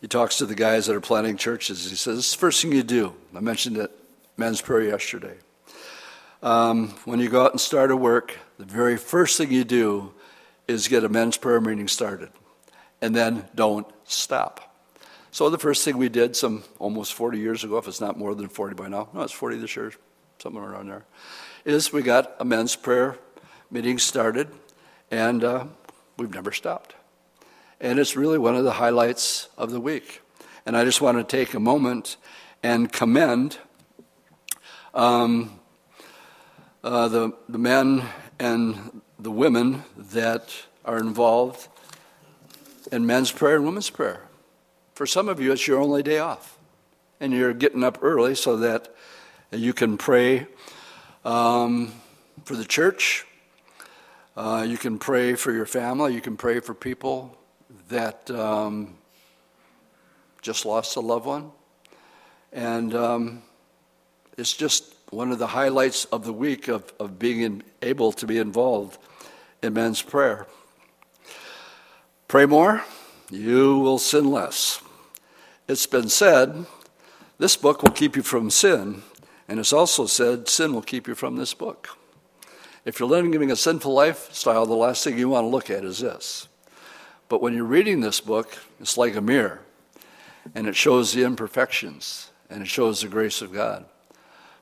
[0.00, 2.62] he talks to the guys that are planting churches, he says, This is the first
[2.62, 3.14] thing you do.
[3.34, 3.90] I mentioned it
[4.36, 5.34] men's prayer yesterday.
[6.40, 10.14] Um, when you go out and start a work, the very first thing you do
[10.68, 12.30] is get a men's prayer meeting started.
[13.02, 14.70] And then don't stop.
[15.32, 18.34] So the first thing we did some almost 40 years ago, if it's not more
[18.34, 19.92] than 40 by now, no, it's 40 this year,
[20.38, 21.04] somewhere around there,
[21.64, 23.16] is we got a men's prayer
[23.70, 24.48] meeting started,
[25.10, 25.64] and uh,
[26.16, 26.94] we've never stopped.
[27.80, 30.20] And it's really one of the highlights of the week.
[30.66, 32.16] And I just want to take a moment
[32.62, 33.56] and commend
[34.92, 35.60] um,
[36.82, 38.02] uh, the, the men
[38.38, 41.68] and the women that are involved
[42.90, 44.22] in men's prayer and women's prayer.
[44.94, 46.58] For some of you, it's your only day off.
[47.20, 48.94] And you're getting up early so that
[49.52, 50.46] you can pray
[51.24, 51.92] um,
[52.44, 53.26] for the church.
[54.36, 56.14] Uh, you can pray for your family.
[56.14, 57.36] You can pray for people
[57.88, 58.94] that um,
[60.40, 61.50] just lost a loved one.
[62.52, 63.42] And um,
[64.36, 68.26] it's just one of the highlights of the week of, of being in, able to
[68.26, 68.98] be involved
[69.62, 70.46] in men's prayer.
[72.30, 72.84] Pray more,
[73.28, 74.80] you will sin less.
[75.66, 76.64] It's been said,
[77.38, 79.02] this book will keep you from sin,
[79.48, 81.98] and it's also said, sin will keep you from this book.
[82.84, 85.98] If you're living a sinful lifestyle, the last thing you want to look at is
[85.98, 86.46] this.
[87.28, 89.62] But when you're reading this book, it's like a mirror,
[90.54, 93.86] and it shows the imperfections, and it shows the grace of God.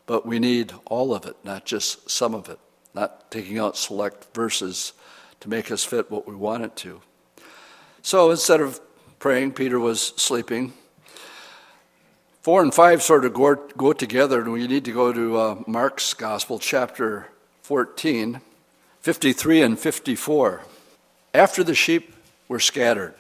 [0.07, 2.61] But we need all of it, not just some of it,
[2.95, 4.95] not taking out select verses
[5.41, 7.03] to make us fit what we want it to.
[8.09, 8.81] So instead of
[9.19, 10.73] praying, Peter was sleeping.
[12.41, 15.63] Four and five sort of go, go together, and we need to go to uh,
[15.67, 17.27] Mark's Gospel, chapter
[17.65, 18.41] 14,
[19.03, 20.63] 53 and 54.
[21.35, 22.15] After the sheep
[22.49, 23.13] were scattered,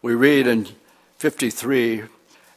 [0.00, 0.66] we read in
[1.18, 2.04] 53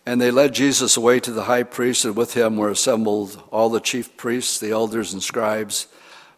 [0.06, 3.68] and they led Jesus away to the high priest, and with him were assembled all
[3.68, 5.88] the chief priests, the elders, and scribes.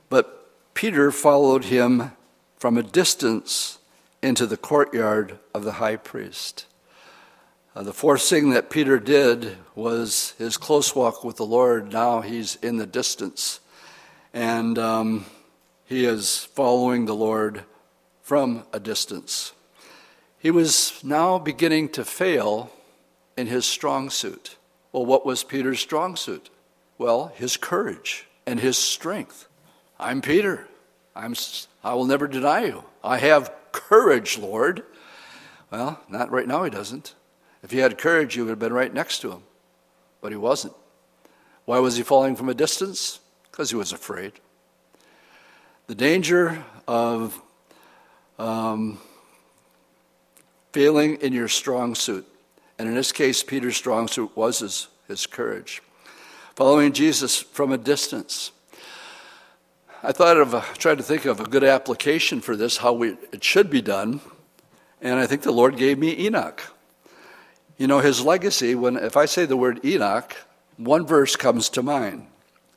[0.10, 2.12] But Peter followed him
[2.58, 3.77] from a distance
[4.28, 6.66] into the courtyard of the high priest.
[7.74, 11.94] Uh, the fourth thing that Peter did was his close walk with the Lord.
[11.94, 13.62] Now he's in the distance,
[14.34, 15.26] and um,
[15.86, 17.64] he is following the Lord
[18.22, 19.54] from a distance.
[20.38, 22.70] He was now beginning to fail
[23.38, 24.58] in his strong suit.
[24.92, 26.50] Well, what was Peter's strong suit?
[26.98, 29.48] Well, his courage and his strength.
[29.98, 30.68] I'm Peter.
[31.16, 31.34] I'm,
[31.82, 32.84] I will never deny you.
[33.02, 34.84] I have courage, Lord.
[35.72, 37.14] Well, not right now, he doesn't.
[37.64, 39.44] If he had courage, you would have been right next to him.
[40.22, 40.74] But he wasn't.
[41.66, 43.20] Why was he falling from a distance?
[43.44, 44.34] Because he was afraid.
[45.88, 47.42] The danger of
[48.40, 49.00] um,
[50.72, 52.26] failing in your strong suit,
[52.80, 55.82] and in this case, Peter's strong suit was his, his courage.
[56.56, 58.52] Following Jesus from a distance.
[60.04, 63.18] I thought of, a, tried to think of a good application for this, how we,
[63.32, 64.22] it should be done,
[65.02, 66.62] and I think the Lord gave me Enoch.
[67.78, 70.36] You know, his legacy, when if I say the word Enoch,
[70.78, 72.28] one verse comes to mind.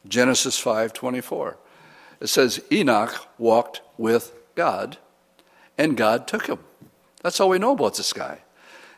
[0.09, 1.57] Genesis 5:24.
[2.21, 4.99] It says Enoch walked with God
[5.79, 6.59] and God took him.
[7.23, 8.41] That's all we know about this guy.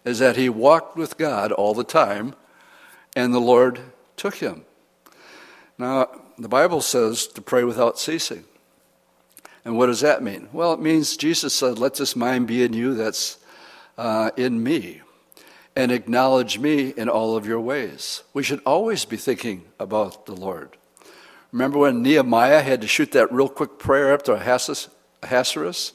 [0.04, 2.34] Is that he walked with God all the time
[3.14, 3.80] and the Lord
[4.16, 4.64] took him.
[5.78, 6.08] Now,
[6.42, 8.44] the Bible says to pray without ceasing.
[9.64, 10.48] And what does that mean?
[10.52, 13.38] Well, it means Jesus said, Let this mind be in you that's
[13.96, 15.02] uh, in me
[15.76, 18.22] and acknowledge me in all of your ways.
[18.34, 20.76] We should always be thinking about the Lord.
[21.50, 24.34] Remember when Nehemiah had to shoot that real quick prayer up to
[25.22, 25.92] Ahasuerus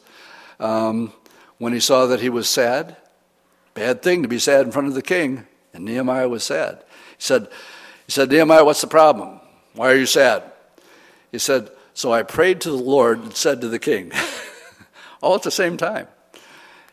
[0.60, 1.12] um,
[1.58, 2.96] when he saw that he was sad?
[3.74, 6.84] Bad thing to be sad in front of the king, and Nehemiah was sad.
[7.18, 7.48] He said,
[8.06, 9.37] he said, Nehemiah, what's the problem?
[9.78, 10.42] Why are you sad?
[11.32, 14.12] He said, So I prayed to the Lord and said to the king,
[15.22, 16.08] all at the same time.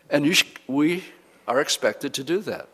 [0.07, 1.03] And sh- we
[1.47, 2.69] are expected to do that.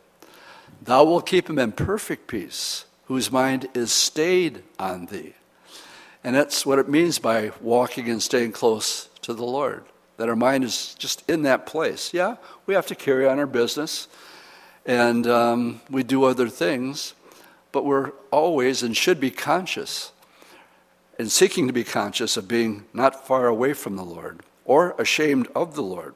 [0.81, 5.33] Thou wilt keep him in perfect peace, whose mind is stayed on thee.
[6.25, 9.85] And that's what it means by walking and staying close to the Lord,
[10.17, 12.13] that our mind is just in that place.
[12.13, 12.35] Yeah,
[12.65, 14.09] we have to carry on our business
[14.85, 17.13] and um, we do other things,
[17.71, 20.11] but we're always and should be conscious
[21.17, 25.47] and seeking to be conscious of being not far away from the Lord or ashamed
[25.55, 26.15] of the Lord.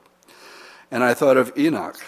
[0.91, 1.99] And I thought of Enoch.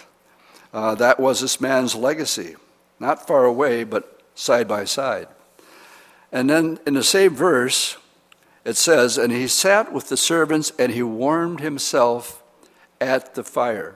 [0.74, 2.56] Uh, that was this man's legacy,
[3.00, 5.28] not far away, but side by side.
[6.32, 7.98] And then in the same verse,
[8.66, 12.44] it says, And he sat with the servants and he warmed himself
[13.00, 13.96] at the fire.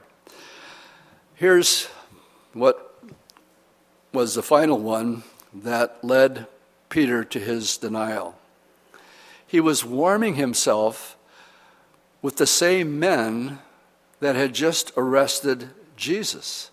[1.34, 1.86] Here's
[2.52, 3.02] what
[4.12, 5.24] was the final one
[5.54, 6.46] that led
[6.88, 8.38] Peter to his denial.
[9.46, 11.16] He was warming himself
[12.22, 13.58] with the same men
[14.20, 16.70] that had just arrested Jesus.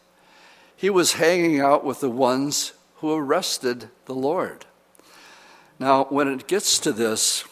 [0.75, 4.65] He was hanging out with the ones who arrested the Lord.
[5.80, 7.43] Now, when it gets to this,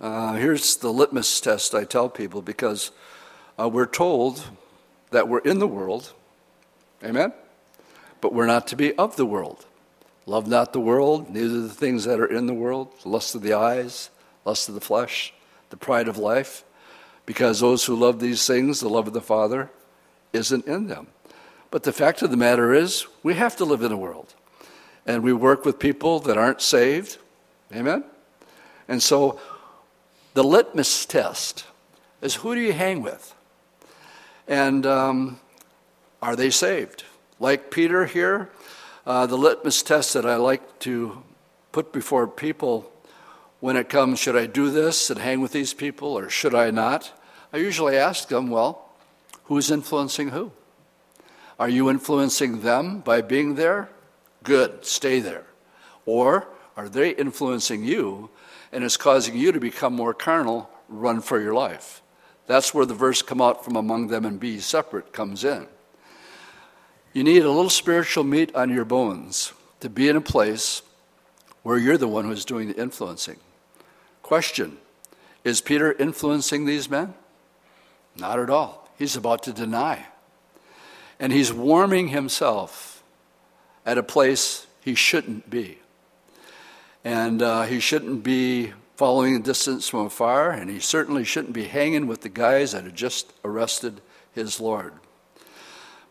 [0.00, 2.90] uh, here's the litmus test I tell people because
[3.58, 4.44] uh, we're told
[5.10, 6.12] that we're in the world,
[7.02, 7.32] amen?
[8.20, 9.66] But we're not to be of the world.
[10.28, 13.54] Love not the world, neither the things that are in the world, lust of the
[13.54, 14.10] eyes,
[14.44, 15.32] lust of the flesh,
[15.70, 16.64] the pride of life,
[17.24, 19.70] because those who love these things, the love of the Father,
[20.34, 21.06] isn't in them.
[21.70, 24.34] But the fact of the matter is, we have to live in a world.
[25.06, 27.16] And we work with people that aren't saved.
[27.74, 28.04] Amen?
[28.86, 29.40] And so
[30.34, 31.64] the litmus test
[32.20, 33.34] is who do you hang with?
[34.46, 35.40] And um,
[36.20, 37.04] are they saved?
[37.40, 38.50] Like Peter here,
[39.08, 41.22] uh, the litmus test that I like to
[41.72, 42.92] put before people
[43.58, 46.70] when it comes, should I do this and hang with these people or should I
[46.70, 47.10] not?
[47.50, 48.90] I usually ask them, well,
[49.44, 50.52] who's influencing who?
[51.58, 53.88] Are you influencing them by being there?
[54.44, 55.46] Good, stay there.
[56.04, 56.46] Or
[56.76, 58.28] are they influencing you
[58.72, 60.68] and it's causing you to become more carnal?
[60.86, 62.02] Run for your life.
[62.46, 65.66] That's where the verse come out from among them and be separate comes in.
[67.18, 70.82] You need a little spiritual meat on your bones to be in a place
[71.64, 73.38] where you're the one who's doing the influencing.
[74.22, 74.78] Question
[75.42, 77.14] Is Peter influencing these men?
[78.16, 78.88] Not at all.
[78.96, 80.06] He's about to deny.
[81.18, 83.02] And he's warming himself
[83.84, 85.80] at a place he shouldn't be.
[87.02, 91.64] And uh, he shouldn't be following the distance from afar, and he certainly shouldn't be
[91.64, 94.02] hanging with the guys that had just arrested
[94.32, 94.92] his Lord.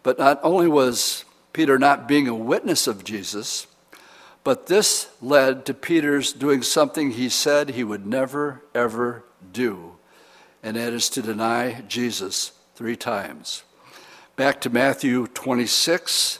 [0.03, 3.67] But not only was Peter not being a witness of Jesus,
[4.43, 9.97] but this led to Peter's doing something he said he would never, ever do,
[10.63, 13.63] and that is to deny Jesus three times.
[14.35, 16.39] Back to Matthew 26,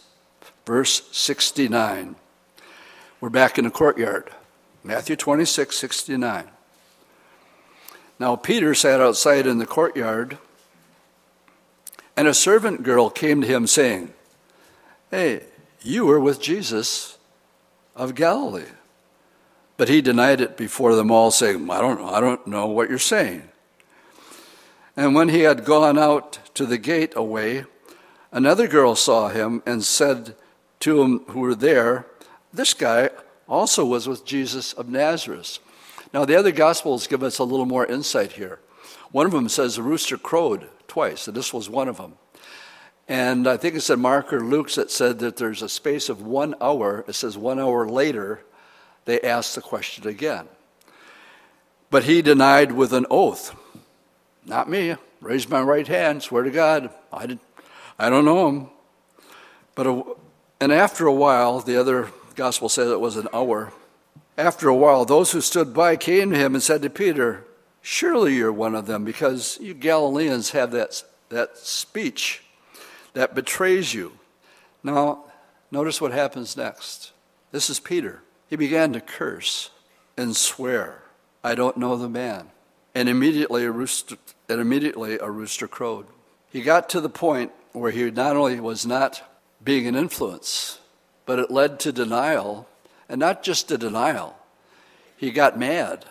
[0.66, 2.16] verse 69.
[3.20, 4.32] We're back in the courtyard.
[4.84, 6.50] Matthew 26, 69.
[8.20, 10.38] Now Peter sat outside in the courtyard,
[12.18, 14.12] and a servant girl came to him saying,
[15.12, 15.44] Hey,
[15.84, 17.20] you were with Jesus
[17.96, 18.72] of Galilee.
[19.78, 22.98] But he denied it before them all, saying, I don't, I don't know what you're
[22.98, 23.44] saying.
[24.98, 27.66] And when he had gone out to the gate away,
[28.32, 30.36] another girl saw him and said
[30.80, 32.08] to them who were there,
[32.52, 33.12] This guy
[33.48, 35.60] also was with Jesus of Nazareth.
[36.12, 38.60] Now, the other Gospels give us a little more insight here.
[39.12, 40.68] One of them says the rooster crowed
[40.98, 42.14] twice, and this was one of them.
[43.08, 46.24] And I think it said Mark or Luke that said that there's a space of
[46.24, 47.06] one hour.
[47.08, 48.42] It says one hour later,
[49.06, 50.48] they asked the question again.
[51.92, 53.56] But he denied with an oath.
[54.44, 54.96] Not me.
[55.22, 56.90] Raised my right hand, swear to God.
[57.14, 57.40] I, did,
[58.00, 58.68] I don't know him.
[59.76, 60.04] But a,
[60.60, 63.72] and after a while, the other gospel says it was an hour.
[64.36, 67.44] After a while, those who stood by came to him and said to Peter,
[67.90, 72.44] Surely you're one of them, because you Galileans have that, that speech
[73.14, 74.12] that betrays you.
[74.84, 75.24] Now,
[75.72, 77.14] notice what happens next.
[77.54, 78.24] This is Peter.
[78.50, 79.70] He began to curse
[80.18, 81.02] and swear,
[81.46, 82.50] I don't know the man.
[82.94, 84.18] And immediately a rooster,
[84.50, 86.08] and immediately a rooster crowed.
[86.52, 89.24] He got to the point where he not only was not
[89.64, 90.80] being an influence,
[91.26, 92.68] but it led to denial,
[93.08, 94.38] and not just a denial.
[95.16, 96.04] He got mad.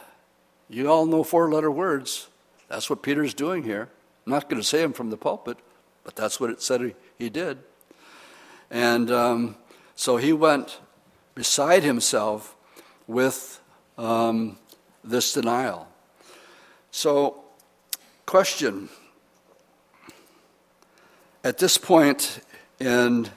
[0.68, 2.28] You all know four letter words.
[2.68, 3.88] That's what Peter's doing here.
[4.24, 5.58] I'm not going to say them from the pulpit,
[6.04, 7.58] but that's what it said he, did.
[8.70, 9.56] And um,
[9.94, 10.80] so he went
[11.34, 12.56] beside himself
[13.06, 13.60] with
[13.96, 14.58] um,
[15.04, 15.86] this denial.
[16.90, 17.44] So,
[18.24, 18.88] question.
[21.44, 22.40] At this point
[22.80, 23.28] in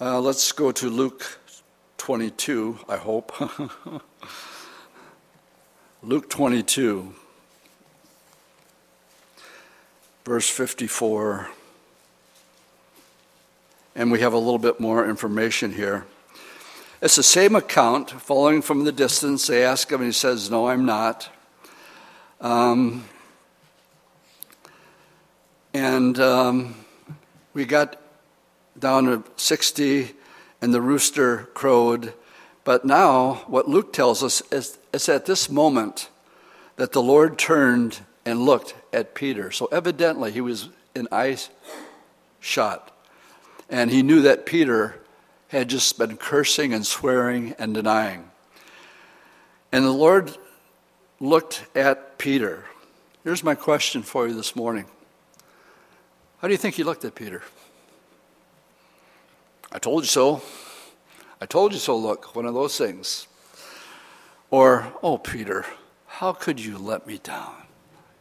[0.00, 1.38] uh, let's go to Luke
[1.98, 3.32] 22, I hope.
[6.04, 7.14] Luke 22,
[10.24, 11.48] verse 54.
[13.94, 16.04] And we have a little bit more information here.
[17.00, 19.46] It's the same account, following from the distance.
[19.46, 21.28] They ask him, and he says, No, I'm not.
[22.40, 23.04] Um,
[25.72, 26.74] and um,
[27.54, 27.96] we got
[28.76, 30.10] down to 60
[30.60, 32.12] and the rooster crowed.
[32.64, 36.08] But now, what Luke tells us is it's at this moment
[36.76, 39.50] that the Lord turned and looked at Peter.
[39.50, 41.38] So evidently, he was in eye
[42.40, 42.90] shot.
[43.68, 45.00] And he knew that Peter
[45.48, 48.30] had just been cursing and swearing and denying.
[49.72, 50.36] And the Lord
[51.20, 52.64] looked at Peter.
[53.24, 54.86] Here's my question for you this morning
[56.38, 57.42] How do you think he looked at Peter?
[59.70, 60.42] I told you so.
[61.42, 63.26] I told you so, look, one of those things.
[64.52, 65.66] Or, oh, Peter,
[66.06, 67.56] how could you let me down?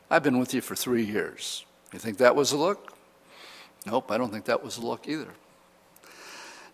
[0.09, 1.63] I've been with you for three years.
[1.93, 2.97] You think that was a look?
[3.85, 5.27] Nope, I don't think that was a look either.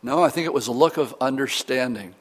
[0.02, 2.16] No, I think it was a look of understanding.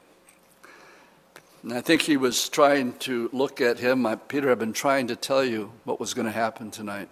[1.63, 4.05] And I think he was trying to look at him.
[4.05, 7.07] I, Peter, I've been trying to tell you what was going to happen tonight.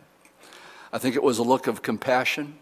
[0.91, 2.57] I think it was a look of compassion.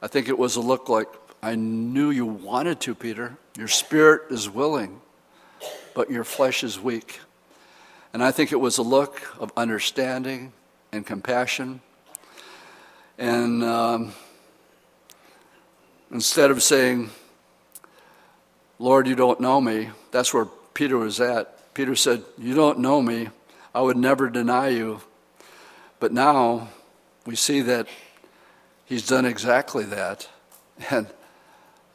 [0.00, 1.08] I think it was a look like,
[1.46, 3.36] I knew you wanted to, Peter.
[3.56, 5.00] Your spirit is willing,
[5.94, 7.20] but your flesh is weak.
[8.12, 10.52] And I think it was a look of understanding
[10.90, 11.82] and compassion.
[13.16, 14.12] And um,
[16.10, 17.10] instead of saying,
[18.80, 21.72] Lord, you don't know me, that's where Peter was at.
[21.74, 23.28] Peter said, You don't know me.
[23.72, 25.00] I would never deny you.
[26.00, 26.70] But now
[27.24, 27.86] we see that
[28.84, 30.28] he's done exactly that.
[30.90, 31.06] And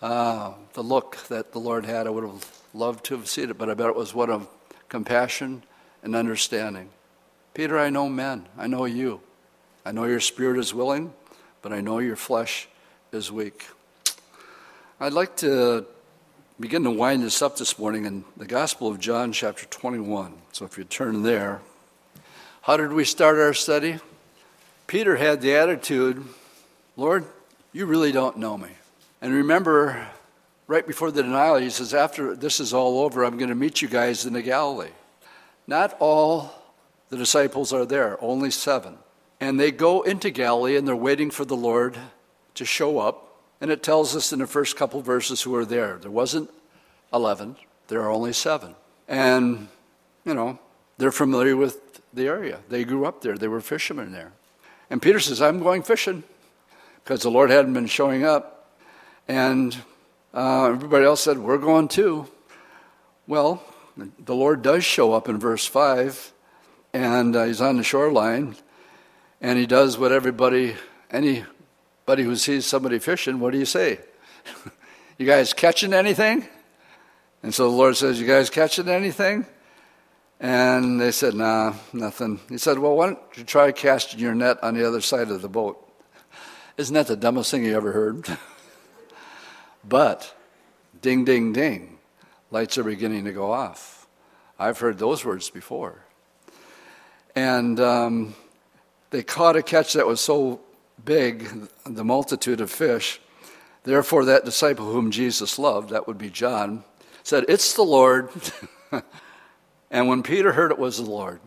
[0.01, 2.07] uh, the look that the Lord had.
[2.07, 4.47] I would have loved to have seen it, but I bet it was one of
[4.89, 5.63] compassion
[6.03, 6.89] and understanding.
[7.53, 8.47] Peter, I know men.
[8.57, 9.21] I know you.
[9.85, 11.13] I know your spirit is willing,
[11.61, 12.67] but I know your flesh
[13.11, 13.67] is weak.
[14.99, 15.85] I'd like to
[16.59, 20.33] begin to wind this up this morning in the Gospel of John, chapter 21.
[20.51, 21.61] So if you turn there,
[22.61, 23.99] how did we start our study?
[24.85, 26.23] Peter had the attitude,
[26.95, 27.25] Lord,
[27.73, 28.69] you really don't know me.
[29.21, 30.07] And remember,
[30.67, 33.81] right before the denial, he says, After this is all over, I'm going to meet
[33.81, 34.89] you guys in the Galilee.
[35.67, 36.51] Not all
[37.09, 38.97] the disciples are there, only seven.
[39.39, 41.97] And they go into Galilee and they're waiting for the Lord
[42.55, 43.37] to show up.
[43.59, 45.97] And it tells us in the first couple verses who are there.
[45.97, 46.49] There wasn't
[47.13, 47.57] 11,
[47.87, 48.75] there are only seven.
[49.07, 49.67] And,
[50.25, 50.57] you know,
[50.97, 52.59] they're familiar with the area.
[52.69, 54.31] They grew up there, they were fishermen there.
[54.89, 56.23] And Peter says, I'm going fishing
[57.03, 58.60] because the Lord hadn't been showing up.
[59.31, 59.77] And
[60.33, 62.27] uh, everybody else said, We're going too.
[63.27, 63.63] Well,
[63.95, 66.33] the Lord does show up in verse 5,
[66.91, 68.57] and uh, he's on the shoreline,
[69.39, 70.75] and he does what everybody,
[71.11, 73.99] anybody who sees somebody fishing, what do you say?
[75.17, 76.45] you guys catching anything?
[77.41, 79.45] And so the Lord says, You guys catching anything?
[80.41, 82.41] And they said, Nah, nothing.
[82.49, 85.41] He said, Well, why don't you try casting your net on the other side of
[85.41, 85.89] the boat?
[86.77, 88.37] Isn't that the dumbest thing you ever heard?
[89.83, 90.33] but,
[91.01, 91.97] ding, ding, ding,
[92.51, 94.07] lights are beginning to go off.
[94.59, 96.03] I've heard those words before.
[97.35, 98.35] And um,
[99.09, 100.61] they caught a catch that was so
[101.03, 101.49] big,
[101.85, 103.19] the multitude of fish.
[103.83, 106.83] Therefore, that disciple whom Jesus loved, that would be John,
[107.23, 108.29] said, It's the Lord.
[109.91, 111.39] and when Peter heard it was the Lord,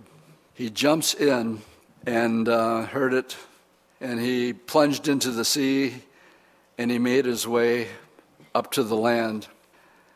[0.54, 1.62] he jumps in
[2.06, 3.36] and uh, heard it,
[4.00, 5.94] and he plunged into the sea,
[6.76, 7.88] and he made his way
[8.54, 9.48] up to the land.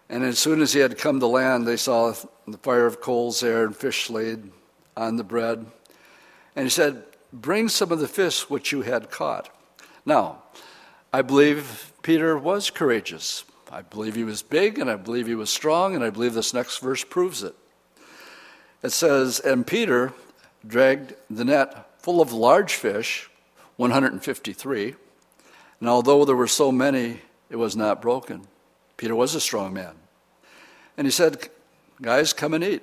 [0.08, 2.14] And as soon as he had come to land, they saw
[2.46, 4.50] the fire of coals there and fish laid
[4.96, 5.66] on the bread.
[6.56, 9.50] And he said, Bring some of the fish which you had caught.
[10.06, 10.42] Now,
[11.12, 13.44] I believe Peter was courageous.
[13.70, 16.54] I believe he was big, and I believe he was strong, and I believe this
[16.54, 17.54] next verse proves it.
[18.82, 20.14] It says, And Peter
[20.66, 23.28] dragged the net full of large fish,
[23.76, 24.94] 153.
[25.80, 27.20] And although there were so many,
[27.50, 28.46] it was not broken.
[28.96, 29.94] Peter was a strong man.
[30.96, 31.48] And he said,
[32.02, 32.82] Guys, come and eat.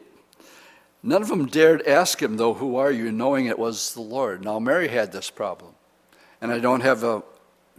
[1.03, 3.11] None of them dared ask him, though, Who are you?
[3.11, 4.43] knowing it was the Lord.
[4.43, 5.73] Now, Mary had this problem,
[6.41, 7.23] and I don't have a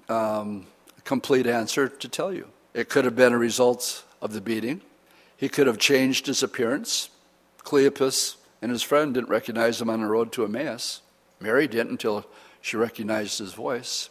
[0.09, 0.67] um,
[1.05, 2.49] complete answer to tell you.
[2.73, 4.83] It could have been a result of the beating.
[5.37, 7.11] He could have changed his appearance.
[7.65, 11.01] Cleopas and his friend didn't recognize him on the road to Emmaus.
[11.41, 12.27] Mary didn't until
[12.61, 14.09] she recognized his voice.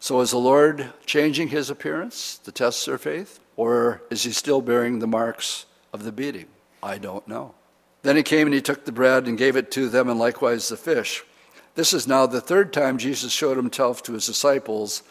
[0.00, 3.40] So, is the Lord changing his appearance to test their faith?
[3.56, 6.46] Or is he still bearing the marks of the beating?
[6.82, 7.54] I don't know.
[8.02, 10.68] Then he came and he took the bread and gave it to them, and likewise
[10.68, 11.24] the fish.
[11.74, 15.02] This is now the third time Jesus showed himself to his disciples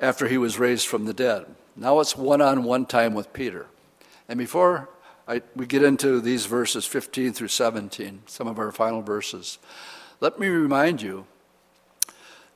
[0.00, 1.46] after he was raised from the dead.
[1.76, 3.66] Now it's one on one time with Peter.
[4.28, 4.90] And before
[5.26, 9.58] I, we get into these verses 15 through 17, some of our final verses,
[10.20, 11.26] let me remind you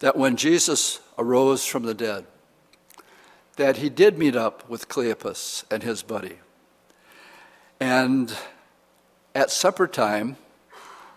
[0.05, 2.27] that when Jesus arose from the dead,
[3.57, 6.41] that he did meet up with Cleopas and his buddy.
[7.81, 8.37] And
[9.35, 10.37] at supper time,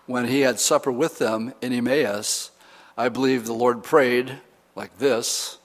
[0.06, 2.50] when he had supper with them in Emmaus,
[2.96, 4.38] I believe the Lord prayed
[4.74, 5.58] like this,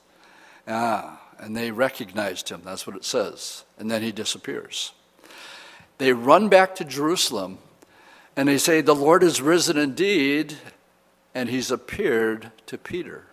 [0.68, 2.62] ah, and they recognized him.
[2.66, 3.64] That's what it says.
[3.80, 4.92] And then he disappears.
[5.98, 7.60] They run back to Jerusalem
[8.36, 10.58] and they say, The Lord is risen indeed,
[11.34, 13.26] and he's appeared to Peter.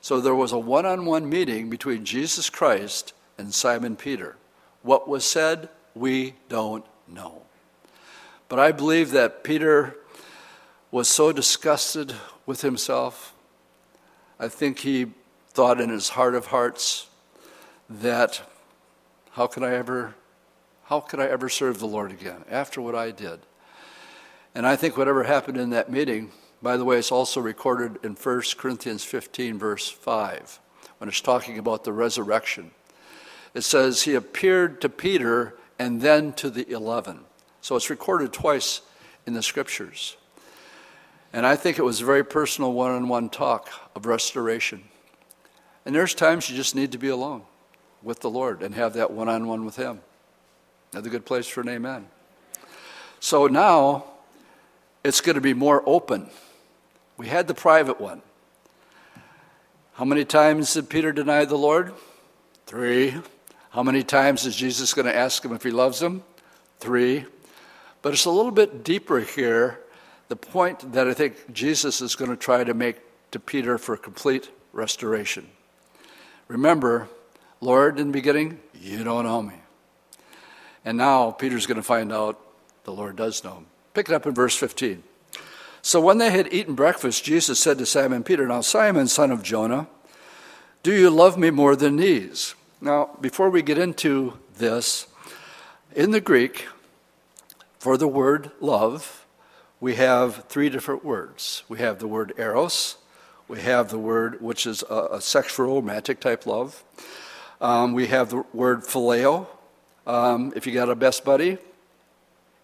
[0.00, 4.36] So there was a one on one meeting between Jesus Christ and Simon Peter.
[4.82, 7.42] What was said, we don't know.
[8.48, 9.96] But I believe that Peter
[10.90, 12.14] was so disgusted
[12.46, 13.34] with himself.
[14.38, 15.08] I think he
[15.50, 17.08] thought in his heart of hearts
[17.88, 18.42] that
[19.32, 20.14] how could I ever
[20.84, 23.40] how could I ever serve the Lord again after what I did?
[24.54, 26.30] And I think whatever happened in that meeting,
[26.66, 30.58] by the way, it's also recorded in 1 Corinthians 15, verse 5,
[30.98, 32.72] when it's talking about the resurrection.
[33.54, 37.20] It says, He appeared to Peter and then to the eleven.
[37.60, 38.80] So it's recorded twice
[39.26, 40.16] in the scriptures.
[41.32, 44.82] And I think it was a very personal one on one talk of restoration.
[45.84, 47.42] And there's times you just need to be alone
[48.02, 50.00] with the Lord and have that one on one with Him.
[50.90, 52.08] Another good place for an amen.
[53.20, 54.06] So now
[55.04, 56.28] it's going to be more open.
[57.16, 58.22] We had the private one.
[59.94, 61.94] How many times did Peter deny the Lord?
[62.66, 63.14] Three.
[63.70, 66.22] How many times is Jesus going to ask him if he loves him?
[66.80, 67.24] Three.
[68.02, 69.80] But it's a little bit deeper here,
[70.28, 72.96] the point that I think Jesus is going to try to make
[73.30, 75.48] to Peter for complete restoration.
[76.48, 77.08] Remember,
[77.60, 79.54] Lord, in the beginning, you don't know me.
[80.84, 82.40] And now Peter's going to find out
[82.84, 83.66] the Lord does know him.
[83.94, 85.02] Pick it up in verse 15.
[85.86, 89.44] So when they had eaten breakfast, Jesus said to Simon Peter, Now, Simon, son of
[89.44, 89.86] Jonah,
[90.82, 92.56] do you love me more than these?
[92.80, 95.06] Now, before we get into this,
[95.94, 96.66] in the Greek,
[97.78, 99.24] for the word love,
[99.78, 101.62] we have three different words.
[101.68, 102.96] We have the word eros,
[103.46, 106.82] we have the word which is a, a sexual, romantic type love.
[107.60, 109.46] Um, we have the word phileo.
[110.04, 111.58] Um, if you got a best buddy,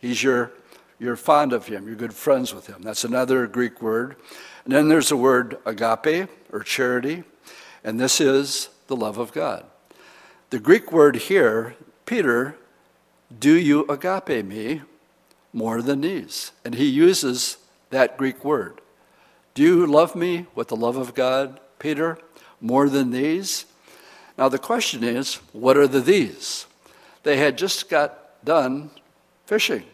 [0.00, 0.50] he's your,
[1.02, 2.80] you're fond of him, you're good friends with him.
[2.82, 4.16] That's another Greek word.
[4.64, 7.24] And then there's the word agape or charity,
[7.82, 9.64] and this is the love of God.
[10.50, 11.74] The Greek word here,
[12.06, 12.56] Peter,
[13.36, 14.82] do you agape me
[15.52, 16.52] more than these?
[16.64, 17.56] And he uses
[17.90, 18.80] that Greek word.
[19.54, 22.16] Do you love me with the love of God, Peter,
[22.60, 23.64] more than these?
[24.38, 26.66] Now the question is, what are the these?
[27.24, 28.90] They had just got done
[29.46, 29.84] fishing.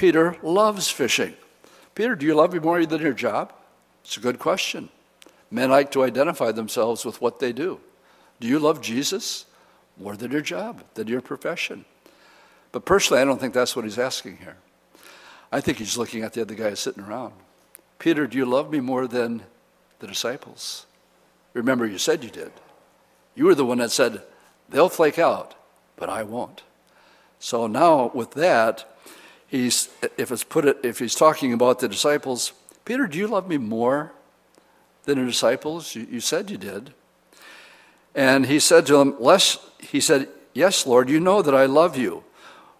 [0.00, 1.34] Peter loves fishing.
[1.94, 3.52] Peter, do you love me more than your job?
[4.02, 4.88] It's a good question.
[5.50, 7.80] Men like to identify themselves with what they do.
[8.40, 9.44] Do you love Jesus?
[10.00, 11.84] more than your job, than your profession.
[12.72, 14.56] But personally, I don't think that's what he's asking here.
[15.52, 17.34] I think he's looking at the other guys sitting around.
[17.98, 19.42] Peter, do you love me more than
[19.98, 20.86] the disciples?
[21.52, 22.52] Remember, you said you did.
[23.34, 24.22] You were the one that said,
[24.68, 25.54] they'll flake out,
[25.96, 26.62] but I won't.
[27.38, 28.86] So now with that,
[29.50, 32.52] he's if it's put it if he's talking about the disciples,
[32.84, 34.12] Peter, do you love me more
[35.04, 35.94] than the disciples?
[35.94, 36.94] You, you said you did.
[38.14, 41.96] And he said to him, Less, he said, Yes, Lord, you know that I love
[41.96, 42.24] you.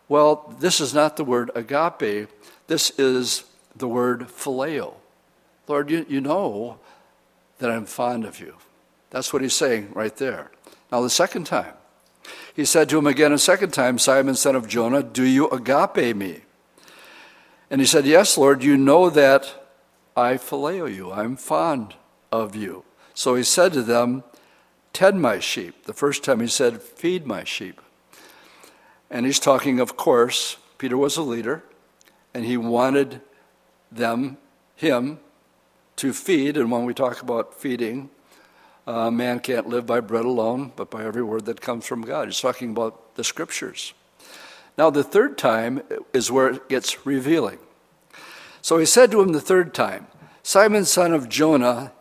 [0.08, 2.28] Well, this is not the word agape,
[2.66, 3.44] this is
[3.76, 4.94] the word phileo.
[5.68, 6.78] Lord, you, you know
[7.58, 8.54] that I'm fond of you.
[9.10, 10.50] That's what he's saying right there.
[10.90, 11.74] Now, the second time,
[12.54, 16.16] he said to him again a second time, Simon, son of Jonah, do you agape
[16.16, 16.40] me?
[17.70, 19.66] And he said, Yes, Lord, you know that
[20.16, 21.12] I phileo you.
[21.12, 21.94] I'm fond
[22.32, 22.84] of you.
[23.14, 24.24] So he said to them,
[24.92, 25.84] tend my sheep.
[25.84, 27.80] The first time he said, feed my sheep.
[29.10, 31.64] And he's talking, of course, Peter was a leader,
[32.32, 33.20] and he wanted
[33.90, 34.38] them,
[34.76, 35.18] him,
[35.96, 36.56] to feed.
[36.56, 38.10] And when we talk about feeding,
[38.86, 42.28] uh, man can't live by bread alone, but by every word that comes from God.
[42.28, 43.94] He's talking about the scriptures.
[44.78, 47.58] Now, the third time is where it gets revealing.
[48.62, 50.06] So he said to him the third time,
[50.42, 51.92] Simon, son of Jonah,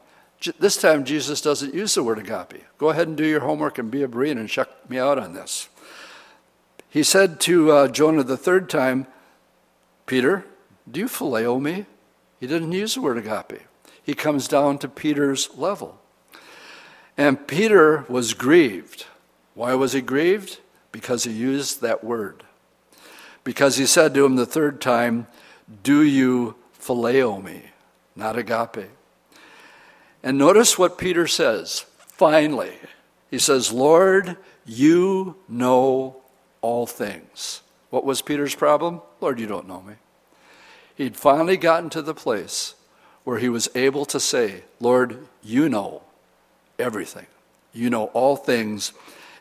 [0.57, 2.63] this time, Jesus doesn't use the word agape.
[2.77, 5.33] Go ahead and do your homework and be a Berean and check me out on
[5.33, 5.67] this.
[6.89, 9.05] He said to uh, Jonah the third time,
[10.05, 10.45] Peter,
[10.89, 11.85] do you phileo me?
[12.39, 13.61] He didn't use the word agape.
[14.01, 15.99] He comes down to Peter's level.
[17.17, 19.05] And Peter was grieved.
[19.53, 20.59] Why was he grieved?
[20.91, 22.43] Because he used that word.
[23.49, 25.25] Because he said to him the third time,
[25.81, 27.63] Do you phileo me?
[28.15, 28.91] Not agape.
[30.21, 32.73] And notice what Peter says finally.
[33.31, 34.37] He says, Lord,
[34.67, 36.17] you know
[36.61, 37.63] all things.
[37.89, 39.01] What was Peter's problem?
[39.19, 39.95] Lord, you don't know me.
[40.93, 42.75] He'd finally gotten to the place
[43.23, 46.03] where he was able to say, Lord, you know
[46.77, 47.25] everything.
[47.73, 48.93] You know all things,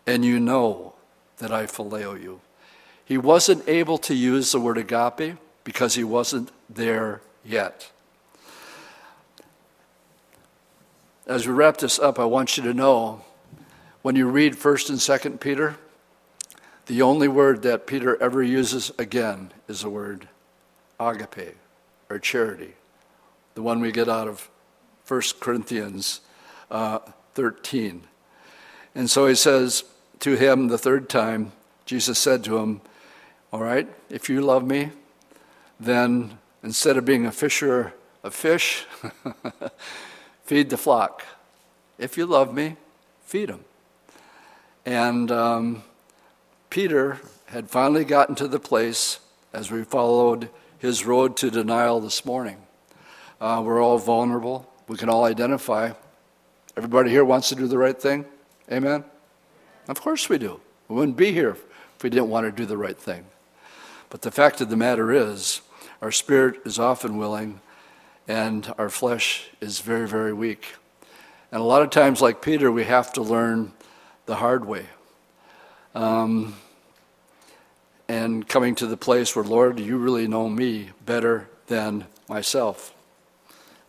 [0.06, 0.94] and you know
[1.36, 2.40] that I phileo you.
[3.08, 7.90] He wasn't able to use the word agape because he wasn't there yet.
[11.26, 13.24] As we wrap this up, I want you to know
[14.02, 15.76] when you read 1st and 2nd Peter,
[16.84, 20.28] the only word that Peter ever uses again is the word
[21.00, 21.56] agape
[22.10, 22.74] or charity,
[23.54, 24.50] the one we get out of
[25.06, 26.20] 1 Corinthians
[26.70, 26.98] uh,
[27.32, 28.02] 13.
[28.94, 29.84] And so he says
[30.20, 31.52] to him the third time,
[31.86, 32.82] Jesus said to him,
[33.50, 34.90] All right, if you love me,
[35.80, 38.84] then instead of being a fisher of fish,
[40.44, 41.24] feed the flock.
[41.96, 42.76] If you love me,
[43.22, 43.64] feed them.
[44.84, 45.82] And um,
[46.68, 49.18] Peter had finally gotten to the place
[49.54, 52.58] as we followed his road to denial this morning.
[53.40, 54.70] Uh, we're all vulnerable.
[54.88, 55.92] We can all identify.
[56.76, 58.26] Everybody here wants to do the right thing?
[58.70, 59.04] Amen?
[59.88, 60.60] Of course we do.
[60.88, 61.56] We wouldn't be here
[61.96, 63.24] if we didn't want to do the right thing.
[64.10, 65.60] But the fact of the matter is,
[66.00, 67.60] our spirit is often willing,
[68.26, 70.74] and our flesh is very, very weak.
[71.52, 73.72] And a lot of times, like Peter, we have to learn
[74.26, 74.86] the hard way.
[75.94, 76.56] Um,
[78.08, 82.94] and coming to the place where, Lord, you really know me better than myself.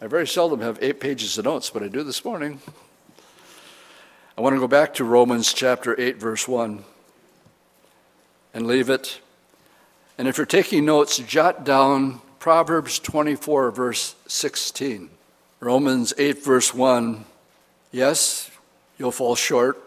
[0.02, 2.60] I very seldom have eight pages of notes, but I do this morning.
[4.38, 6.84] I want to go back to Romans chapter 8, verse 1,
[8.54, 9.20] and leave it.
[10.20, 15.10] And if you're taking notes, jot down Proverbs 24, verse 16.
[15.62, 17.24] Romans 8, verse 1.
[17.94, 18.52] Yes,
[18.98, 19.82] you'll fall short.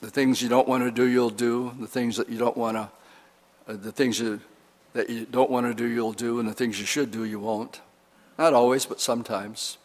[0.00, 1.72] The things you don't want to do, you'll do.
[1.78, 2.90] The things that you don't want to,
[3.68, 4.40] uh, the things you,
[4.94, 6.40] that you don't want to do, you'll do.
[6.40, 7.80] And the things you should do, you won't.
[8.36, 9.78] Not always, but sometimes.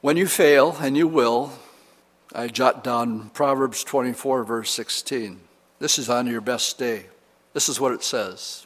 [0.00, 1.52] When you fail, and you will,
[2.34, 5.38] I jot down Proverbs 24, verse 16.
[5.80, 7.06] This is on your best day.
[7.52, 8.65] This is what it says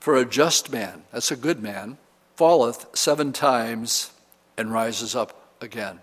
[0.00, 1.98] For a just man, that's a good man,
[2.36, 4.12] falleth seven times
[4.56, 6.00] and rises up again.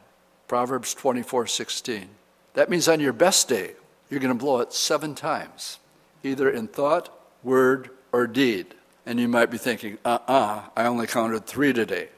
[0.47, 2.09] Proverbs 24, 16.
[2.53, 3.73] That means on your best day,
[4.09, 5.79] you're going to blow it seven times,
[6.23, 7.09] either in thought,
[7.43, 8.67] word, or deed.
[9.05, 12.09] And you might be thinking, uh uh-uh, uh I only counted three today.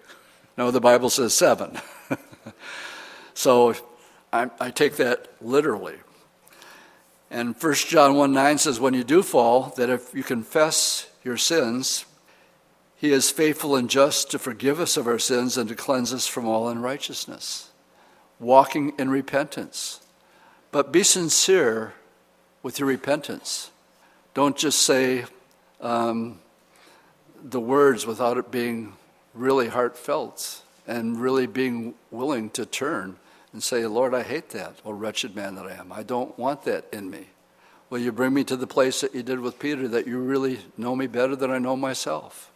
[0.57, 1.80] No, the Bible says seven.
[3.34, 3.75] so
[4.34, 5.95] I, I, take that literally.
[7.30, 11.38] And 1 John 1 9 says, When you do fall, that if you confess your
[11.38, 12.05] sins,
[12.95, 16.25] he is faithful and just to forgive us of our sins and to cleanse us
[16.25, 17.69] from all unrighteousness.
[18.39, 19.99] Walking in repentance.
[20.71, 21.93] But be sincere
[22.63, 23.71] with your repentance.
[24.34, 25.25] Don't just say
[25.82, 26.39] um,
[27.43, 28.93] the words without it being
[29.34, 33.17] really heartfelt and really being willing to turn
[33.54, 35.91] and say, Lord, I hate that, oh wretched man that I am.
[35.91, 37.28] I don't want that in me.
[37.89, 40.60] Will you bring me to the place that you did with Peter, that you really
[40.78, 42.52] know me better than I know myself?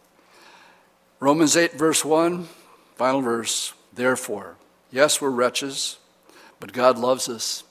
[1.20, 2.48] Romans 8, verse 1,
[2.96, 3.72] final verse.
[3.94, 4.56] Therefore,
[4.90, 5.98] yes, we're wretches,
[6.60, 7.64] but God loves us.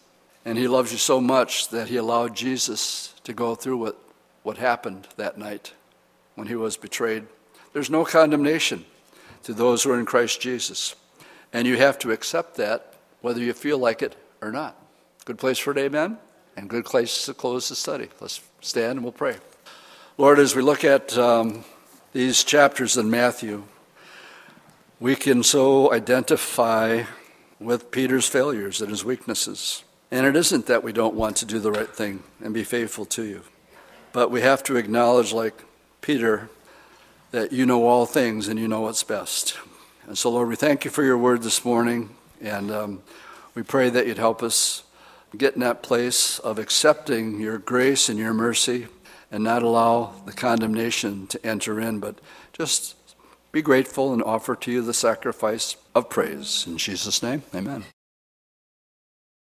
[0.44, 3.98] And He loves you so much that He allowed Jesus to go through what,
[4.42, 5.74] what happened that night
[6.36, 7.28] when He was betrayed.
[7.74, 8.86] There's no condemnation
[9.44, 10.96] to those who are in Christ Jesus.
[11.54, 12.91] And you have to accept that
[13.22, 14.76] whether you feel like it or not.
[15.26, 16.18] Good place for an amen
[16.58, 18.10] and good place to close the study.
[18.20, 19.38] Let's stand and we'll pray.
[20.18, 21.64] Lord, as we look at um,
[22.14, 23.64] these chapters in Matthew,
[25.00, 27.04] we can so identify
[27.60, 29.84] with Peter's failures and his weaknesses.
[30.12, 33.06] And it isn't that we don't want to do the right thing and be faithful
[33.06, 33.42] to you,
[34.12, 35.64] but we have to acknowledge, like
[36.02, 36.50] Peter,
[37.32, 39.58] that you know all things and you know what's best.
[40.08, 42.10] And so, Lord, we thank you for your word this morning,
[42.42, 43.04] and um,
[43.56, 44.84] we pray that you'd help us
[45.38, 48.88] get in that place of accepting your grace and your mercy
[49.32, 52.20] and not allow the condemnation to enter in, but
[52.52, 52.96] just
[53.52, 56.66] be grateful and offer to you the sacrifice of praise.
[56.68, 57.86] In Jesus' name, amen.